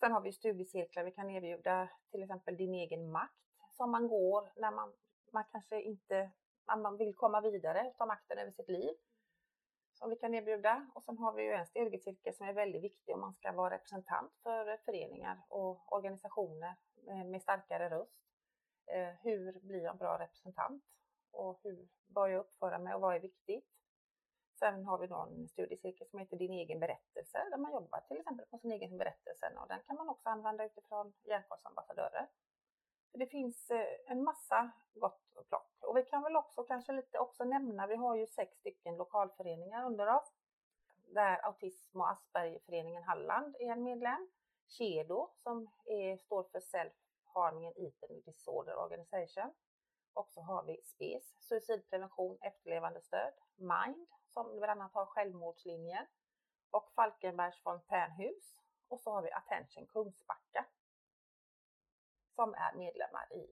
Sen 0.00 0.12
har 0.12 0.20
vi 0.20 0.32
studiecirklar 0.32 1.04
vi 1.04 1.12
kan 1.12 1.30
erbjuda 1.30 1.88
till 2.10 2.22
exempel 2.22 2.56
din 2.56 2.74
egen 2.74 3.12
makt 3.12 3.34
som 3.70 3.90
man 3.90 4.08
går 4.08 4.52
när 4.56 4.70
man, 4.70 4.92
man 5.32 5.44
kanske 5.52 5.82
inte 5.82 6.30
man 6.78 6.96
vill 6.96 7.14
komma 7.14 7.40
vidare, 7.40 7.92
ta 7.98 8.06
makten 8.06 8.38
över 8.38 8.50
sitt 8.50 8.68
liv. 8.68 8.90
Som 10.00 10.10
vi 10.10 10.16
kan 10.16 10.34
erbjuda. 10.34 10.86
Och 10.94 11.02
sen 11.02 11.18
har 11.18 11.32
vi 11.32 11.42
ju 11.42 11.52
en 11.52 11.66
studiecirkel 11.66 12.34
som 12.34 12.48
är 12.48 12.52
väldigt 12.52 12.82
viktig 12.82 13.14
om 13.14 13.20
man 13.20 13.34
ska 13.34 13.52
vara 13.52 13.74
representant 13.74 14.32
för 14.42 14.76
föreningar 14.76 15.42
och 15.48 15.92
organisationer 15.92 16.76
med 17.24 17.42
starkare 17.42 17.90
röst. 17.90 18.20
Eh, 18.86 19.08
hur 19.22 19.60
blir 19.60 19.82
jag 19.82 19.92
en 19.92 19.98
bra 19.98 20.18
representant? 20.18 20.84
Och 21.30 21.60
hur 21.62 21.88
bör 22.06 22.28
jag 22.28 22.40
uppföra 22.40 22.78
mig 22.78 22.94
och 22.94 23.00
vad 23.00 23.16
är 23.16 23.20
viktigt? 23.20 23.68
Sen 24.58 24.84
har 24.84 24.98
vi 24.98 25.06
då 25.06 25.16
en 25.16 25.48
studiecirkel 25.48 26.06
som 26.06 26.18
heter 26.18 26.36
Din 26.36 26.52
egen 26.52 26.80
berättelse 26.80 27.46
där 27.50 27.58
man 27.58 27.72
jobbar 27.72 28.00
till 28.00 28.16
exempel 28.16 28.46
på 28.46 28.58
sin 28.58 28.72
egen 28.72 28.98
berättelse 28.98 29.52
och 29.56 29.68
den 29.68 29.80
kan 29.86 29.96
man 29.96 30.08
också 30.08 30.28
använda 30.28 30.64
utifrån 30.64 31.12
Hjärnkollsambassadörer. 31.24 32.28
Det 33.12 33.26
finns 33.26 33.70
eh, 33.70 33.86
en 34.06 34.24
massa 34.24 34.70
gott 34.94 35.48
plock. 35.48 35.70
Och 35.80 35.96
vi 35.96 36.02
kan 36.02 36.22
väl 36.22 36.36
också 36.36 36.64
kanske 36.64 36.92
lite 36.92 37.18
också 37.18 37.44
nämna, 37.44 37.86
vi 37.86 37.96
har 37.96 38.16
ju 38.16 38.26
sex 38.26 38.58
stycken 38.58 38.96
lokalföreningar 38.96 39.86
under 39.86 40.16
oss. 40.16 40.32
Där 41.14 41.46
Autism 41.46 42.00
och 42.00 42.10
Aspergerföreningen 42.10 43.02
Halland 43.02 43.56
är 43.58 43.72
en 43.72 43.82
medlem. 43.82 44.28
Kedo 44.68 45.30
som 45.34 45.70
är, 45.84 46.16
står 46.16 46.42
för 46.42 46.60
Self 46.60 46.92
Harming 47.24 47.66
and 47.66 47.76
Eating 47.78 48.20
Disorder 48.20 48.76
Organization. 48.76 49.52
Och 50.14 50.28
så 50.30 50.40
har 50.40 50.62
vi 50.62 50.80
SPES, 50.84 51.34
suicidprevention, 51.38 52.38
efterlevandestöd, 52.40 53.32
MIND 53.56 54.06
som 54.28 54.58
bland 54.58 54.70
annat 54.70 54.94
har 54.94 55.06
självmordslinjen. 55.06 56.06
Och 56.70 56.92
Falkenbergs 56.94 57.62
fontänhus. 57.62 58.54
Och 58.88 59.00
så 59.00 59.10
har 59.10 59.22
vi 59.22 59.32
Attention 59.32 59.86
Kungsbacka 59.86 60.66
som 62.40 62.54
är 62.54 62.72
medlemmar 62.84 63.26
i 63.32 63.42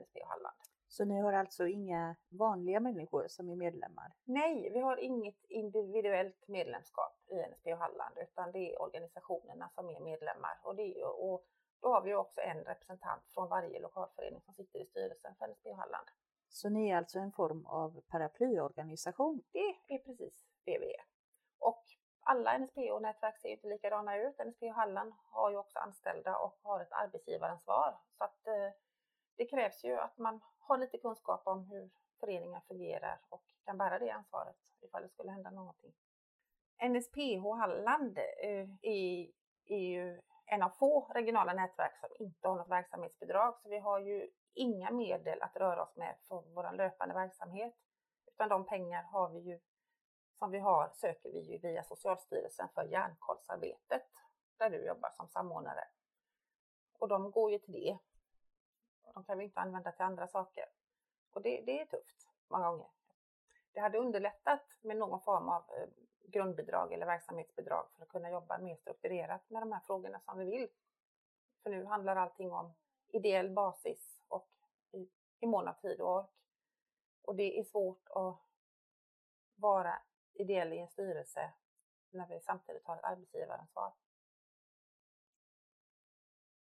NSP 0.00 0.20
och 0.20 0.28
Halland. 0.28 0.56
Så 0.88 1.04
ni 1.04 1.20
har 1.20 1.32
alltså 1.32 1.66
inga 1.66 2.16
vanliga 2.28 2.80
människor 2.80 3.28
som 3.28 3.48
är 3.50 3.56
medlemmar? 3.56 4.12
Nej, 4.24 4.70
vi 4.72 4.80
har 4.80 4.96
inget 4.96 5.44
individuellt 5.48 6.48
medlemskap 6.48 7.14
i 7.26 7.34
NSP 7.50 7.72
och 7.72 7.78
Halland 7.78 8.14
utan 8.18 8.52
det 8.52 8.72
är 8.72 8.82
organisationerna 8.82 9.70
som 9.74 9.88
är 9.88 10.00
medlemmar. 10.00 10.60
Och, 10.62 10.76
det 10.76 11.00
är, 11.00 11.06
och 11.06 11.44
då 11.80 11.88
har 11.88 12.02
vi 12.02 12.14
också 12.14 12.40
en 12.40 12.64
representant 12.64 13.22
från 13.34 13.48
varje 13.48 13.80
lokalförening 13.80 14.40
som 14.40 14.54
sitter 14.54 14.78
i 14.78 14.86
styrelsen 14.86 15.34
för 15.38 15.48
NSP 15.48 15.70
och 15.70 15.76
Halland. 15.76 16.06
Så 16.48 16.68
ni 16.68 16.90
är 16.90 16.96
alltså 16.96 17.18
en 17.18 17.32
form 17.32 17.66
av 17.66 18.00
paraplyorganisation? 18.00 19.42
Det 19.52 19.94
är 19.94 19.98
precis 19.98 20.44
det 20.64 20.78
vi 20.78 20.94
är. 20.94 21.04
Och 21.58 21.84
alla 22.28 22.58
NSPO-nätverk 22.58 23.38
ser 23.38 23.48
inte 23.48 23.68
likadana 23.68 24.16
ut. 24.16 24.38
NSPO 24.38 24.72
Halland 24.72 25.12
har 25.30 25.50
ju 25.50 25.56
också 25.56 25.78
anställda 25.78 26.36
och 26.36 26.58
har 26.62 26.80
ett 26.80 26.92
arbetsgivaransvar. 26.92 27.98
Så 28.18 28.24
att 28.24 28.46
eh, 28.46 28.70
det 29.36 29.46
krävs 29.46 29.84
ju 29.84 29.96
att 29.96 30.18
man 30.18 30.40
har 30.58 30.78
lite 30.78 30.98
kunskap 30.98 31.46
om 31.46 31.64
hur 31.64 31.90
föreningar 32.20 32.60
fungerar 32.68 33.18
och 33.28 33.42
kan 33.64 33.78
bära 33.78 33.98
det 33.98 34.10
ansvaret 34.10 34.56
ifall 34.80 35.02
det 35.02 35.08
skulle 35.08 35.30
hända 35.30 35.50
någonting. 35.50 35.92
NSPH 36.82 37.58
Halland 37.58 38.18
eh, 38.18 38.68
är, 38.82 39.30
är 39.66 39.78
ju 39.78 40.20
en 40.46 40.62
av 40.62 40.70
få 40.70 41.10
regionala 41.14 41.52
nätverk 41.52 41.96
som 42.00 42.08
inte 42.18 42.48
har 42.48 42.56
något 42.56 42.68
verksamhetsbidrag. 42.68 43.58
Så 43.62 43.68
vi 43.68 43.78
har 43.78 43.98
ju 43.98 44.30
inga 44.54 44.90
medel 44.90 45.42
att 45.42 45.56
röra 45.56 45.82
oss 45.82 45.96
med 45.96 46.16
för 46.28 46.42
vår 46.54 46.72
löpande 46.76 47.14
verksamhet. 47.14 47.74
Utan 48.26 48.48
de 48.48 48.66
pengar 48.66 49.02
har 49.02 49.28
vi 49.28 49.38
ju, 49.38 49.60
som 50.38 50.50
vi 50.50 50.58
har 50.58 50.90
söker 50.94 51.32
vi 51.32 51.40
ju 51.40 51.58
via 51.58 51.84
Socialstyrelsen 51.84 52.68
för 52.74 52.84
hjärnkollsarbetet 52.84 54.02
där 54.56 54.70
du 54.70 54.86
jobbar 54.86 55.10
som 55.10 55.28
samordnare. 55.28 55.88
Och 56.98 57.08
de 57.08 57.30
går 57.30 57.52
ju 57.52 57.58
till 57.58 57.72
det. 57.72 57.98
De 59.14 59.24
kan 59.24 59.38
vi 59.38 59.44
inte 59.44 59.60
använda 59.60 59.92
till 59.92 60.04
andra 60.04 60.28
saker. 60.28 60.64
Och 61.32 61.42
det, 61.42 61.62
det 61.66 61.80
är 61.80 61.86
tufft 61.86 62.28
många 62.48 62.70
gånger. 62.70 62.88
Det 63.72 63.80
hade 63.80 63.98
underlättat 63.98 64.62
med 64.80 64.96
någon 64.96 65.20
form 65.20 65.48
av 65.48 65.62
eh, 65.70 65.88
grundbidrag 66.22 66.92
eller 66.92 67.06
verksamhetsbidrag 67.06 67.86
för 67.96 68.02
att 68.02 68.08
kunna 68.08 68.30
jobba 68.30 68.58
mer 68.58 68.76
strukturerat 68.76 69.50
med 69.50 69.62
de 69.62 69.72
här 69.72 69.80
frågorna 69.80 70.20
som 70.20 70.38
vi 70.38 70.44
vill. 70.44 70.68
För 71.62 71.70
nu 71.70 71.84
handlar 71.84 72.16
allting 72.16 72.52
om 72.52 72.72
ideell 73.08 73.50
basis 73.50 74.20
och 74.28 74.48
i, 74.92 75.08
i 75.40 75.46
mån 75.46 75.68
av 75.68 75.72
tid 75.72 76.00
och 76.00 76.16
ork. 76.16 76.30
Och 77.22 77.34
det 77.36 77.58
är 77.58 77.64
svårt 77.64 78.08
att 78.10 78.36
vara 79.56 80.02
ideell 80.36 80.72
i 80.72 80.78
en 80.78 80.88
styrelse 80.88 81.52
när 82.10 82.28
vi 82.28 82.40
samtidigt 82.40 82.84
har 82.84 82.96
ett 82.96 83.04
arbetsgivaransvar. 83.04 83.92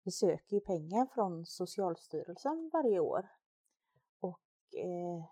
vi 0.07 0.11
söker 0.11 0.55
ju 0.55 0.59
pengar 0.59 1.05
från 1.05 1.45
Socialstyrelsen 1.45 2.69
varje 2.73 2.99
år. 2.99 3.27
Och 4.19 4.75
eh, 4.75 5.23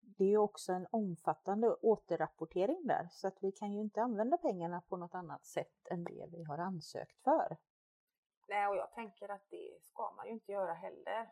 det 0.00 0.24
är 0.24 0.28
ju 0.28 0.38
också 0.38 0.72
en 0.72 0.86
omfattande 0.90 1.74
återrapportering 1.74 2.86
där 2.86 3.08
så 3.12 3.28
att 3.28 3.42
vi 3.42 3.52
kan 3.52 3.72
ju 3.72 3.80
inte 3.80 4.02
använda 4.02 4.36
pengarna 4.36 4.80
på 4.88 4.96
något 4.96 5.14
annat 5.14 5.44
sätt 5.46 5.88
än 5.90 6.04
det 6.04 6.26
vi 6.30 6.44
har 6.44 6.58
ansökt 6.58 7.18
för. 7.24 7.56
Nej, 8.48 8.66
och 8.66 8.76
jag 8.76 8.92
tänker 8.92 9.28
att 9.28 9.50
det 9.50 9.78
ska 9.82 10.12
man 10.16 10.26
ju 10.26 10.32
inte 10.32 10.52
göra 10.52 10.74
heller. 10.74 11.30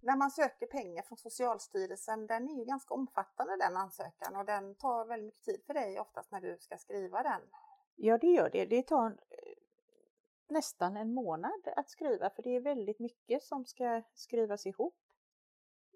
När 0.00 0.16
man 0.16 0.30
söker 0.30 0.66
pengar 0.66 1.02
från 1.02 1.18
Socialstyrelsen, 1.18 2.26
den 2.26 2.48
är 2.48 2.54
ju 2.54 2.64
ganska 2.64 2.94
omfattande 2.94 3.56
den 3.56 3.76
ansökan 3.76 4.36
och 4.36 4.44
den 4.44 4.74
tar 4.74 5.04
väldigt 5.04 5.26
mycket 5.26 5.44
tid 5.44 5.62
för 5.66 5.74
dig 5.74 6.00
oftast 6.00 6.30
när 6.30 6.40
du 6.40 6.56
ska 6.60 6.76
skriva 6.76 7.22
den. 7.22 7.40
Ja, 7.96 8.18
det 8.18 8.26
gör 8.26 8.50
det. 8.50 8.64
Det 8.64 8.82
tar 8.82 9.06
eh, 9.06 9.54
nästan 10.48 10.96
en 10.96 11.14
månad 11.14 11.68
att 11.76 11.90
skriva 11.90 12.30
för 12.30 12.42
det 12.42 12.56
är 12.56 12.60
väldigt 12.60 12.98
mycket 12.98 13.42
som 13.42 13.64
ska 13.64 14.02
skrivas 14.14 14.66
ihop. 14.66 14.96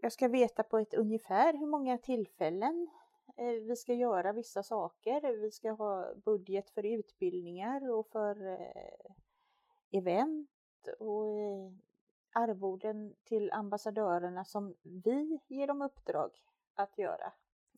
Jag 0.01 0.13
ska 0.13 0.29
veta 0.29 0.63
på 0.63 0.79
ett 0.79 0.95
ungefär 0.95 1.53
hur 1.53 1.67
många 1.67 1.99
tillfällen 1.99 2.89
eh, 3.37 3.47
vi 3.47 3.77
ska 3.77 3.95
göra 3.95 4.33
vissa 4.33 4.63
saker. 4.63 5.37
Vi 5.37 5.51
ska 5.51 5.71
ha 5.71 6.15
budget 6.15 6.71
för 6.71 6.87
utbildningar 6.87 7.91
och 7.91 8.07
för 8.07 8.47
eh, 8.47 9.13
event 9.91 10.49
och 10.99 11.73
arvoden 12.35 13.15
till 13.25 13.53
ambassadörerna 13.53 14.45
som 14.45 14.75
vi 14.83 15.41
ger 15.49 15.67
dem 15.67 15.83
uppdrag 15.83 16.31
att 16.75 16.99
göra. 16.99 17.33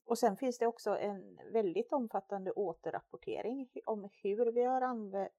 Och 0.04 0.18
sen 0.18 0.36
finns 0.36 0.58
det 0.58 0.66
också 0.66 0.98
en 0.98 1.38
väldigt 1.52 1.92
omfattande 1.92 2.52
återrapportering 2.52 3.68
om 3.84 4.08
hur 4.22 4.52
vi 4.52 4.64
har 4.64 4.80
använt 4.80 5.32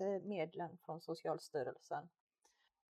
eh, 0.00 0.22
medlen 0.22 0.78
från 0.84 1.00
Socialstyrelsen. 1.00 2.08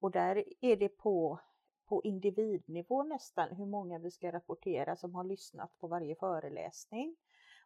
Och 0.01 0.11
där 0.11 0.45
är 0.61 0.77
det 0.77 0.89
på, 0.89 1.39
på 1.85 2.03
individnivå 2.03 3.03
nästan 3.03 3.49
hur 3.57 3.67
många 3.67 3.99
vi 3.99 4.11
ska 4.11 4.33
rapportera 4.33 4.97
som 4.97 5.15
har 5.15 5.25
lyssnat 5.25 5.79
på 5.79 5.87
varje 5.87 6.15
föreläsning 6.15 7.17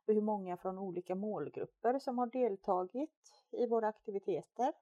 och 0.06 0.14
hur 0.14 0.22
många 0.22 0.56
från 0.56 0.78
olika 0.78 1.14
målgrupper 1.14 1.98
som 1.98 2.18
har 2.18 2.26
deltagit 2.26 3.32
i 3.50 3.66
våra 3.66 3.88
aktiviteter 3.88 4.72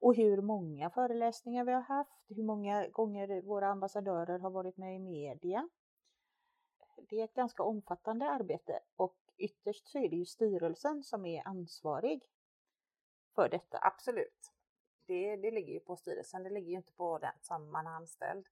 och 0.00 0.16
hur 0.16 0.42
många 0.42 0.90
föreläsningar 0.90 1.64
vi 1.64 1.72
har 1.72 1.80
haft, 1.80 2.24
hur 2.28 2.42
många 2.42 2.88
gånger 2.88 3.42
våra 3.42 3.68
ambassadörer 3.68 4.38
har 4.38 4.50
varit 4.50 4.76
med 4.76 4.96
i 4.96 4.98
media. 4.98 5.68
Det 6.96 7.20
är 7.20 7.24
ett 7.24 7.34
ganska 7.34 7.62
omfattande 7.62 8.30
arbete 8.30 8.80
och 8.96 9.16
ytterst 9.36 9.88
så 9.88 9.98
är 9.98 10.08
det 10.08 10.16
ju 10.16 10.26
styrelsen 10.26 11.02
som 11.02 11.26
är 11.26 11.48
ansvarig 11.48 12.22
för 13.34 13.48
detta. 13.48 13.78
Absolut. 13.82 14.52
Det, 15.06 15.36
det 15.36 15.50
ligger 15.50 15.72
ju 15.72 15.80
på 15.80 15.96
styrelsen, 15.96 16.42
det 16.42 16.50
ligger 16.50 16.70
ju 16.70 16.76
inte 16.76 16.92
på 16.92 17.18
den 17.18 17.34
som 17.40 17.70
man 17.70 17.86
har 17.86 17.94
anställd. 17.94 18.46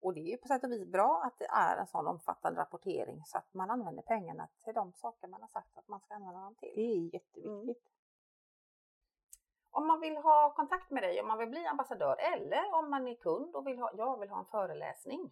Och 0.00 0.14
det 0.14 0.20
är 0.20 0.30
ju 0.30 0.36
på 0.36 0.48
sätt 0.48 0.64
och 0.64 0.72
vis 0.72 0.84
bra 0.84 1.22
att 1.24 1.38
det 1.38 1.46
är 1.46 1.76
en 1.76 1.86
sån 1.86 2.06
omfattande 2.06 2.60
rapportering 2.60 3.22
så 3.26 3.38
att 3.38 3.54
man 3.54 3.70
använder 3.70 4.02
pengarna 4.02 4.48
till 4.64 4.74
de 4.74 4.92
saker 4.92 5.28
man 5.28 5.40
har 5.40 5.48
sagt 5.48 5.78
att 5.78 5.88
man 5.88 6.00
ska 6.00 6.14
använda 6.14 6.40
dem 6.40 6.54
till. 6.54 6.72
Det 6.74 6.80
är 6.80 7.14
jätteviktigt. 7.14 7.44
Mm 7.44 7.74
om 9.70 9.86
man 9.86 10.00
vill 10.00 10.16
ha 10.16 10.54
kontakt 10.56 10.90
med 10.90 11.02
dig, 11.02 11.20
om 11.20 11.28
man 11.28 11.38
vill 11.38 11.48
bli 11.48 11.66
ambassadör 11.66 12.16
eller 12.34 12.74
om 12.74 12.90
man 12.90 13.08
är 13.08 13.14
kund 13.14 13.56
och 13.56 13.66
vill 13.66 13.78
ha, 13.78 13.90
jag 13.94 14.20
vill 14.20 14.30
ha 14.30 14.38
en 14.38 14.44
föreläsning. 14.44 15.30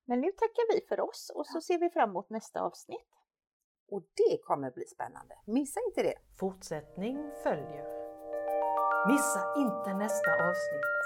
Men 0.05 0.21
nu 0.21 0.33
tackar 0.33 0.75
vi 0.75 0.87
för 0.89 1.01
oss 1.01 1.33
och 1.35 1.47
så 1.47 1.61
ser 1.61 1.79
vi 1.79 1.91
fram 1.91 2.11
emot 2.11 2.31
nästa 2.31 2.61
avsnitt. 2.61 3.09
Och 3.89 4.03
det 4.03 4.43
kommer 4.43 4.71
bli 4.71 4.85
spännande. 4.85 5.39
Missa 5.45 5.81
inte 5.81 6.03
det! 6.03 6.19
Fortsättning 6.39 7.31
följer. 7.43 7.85
Missa 9.07 9.55
inte 9.57 9.95
nästa 9.95 10.31
avsnitt 10.49 11.02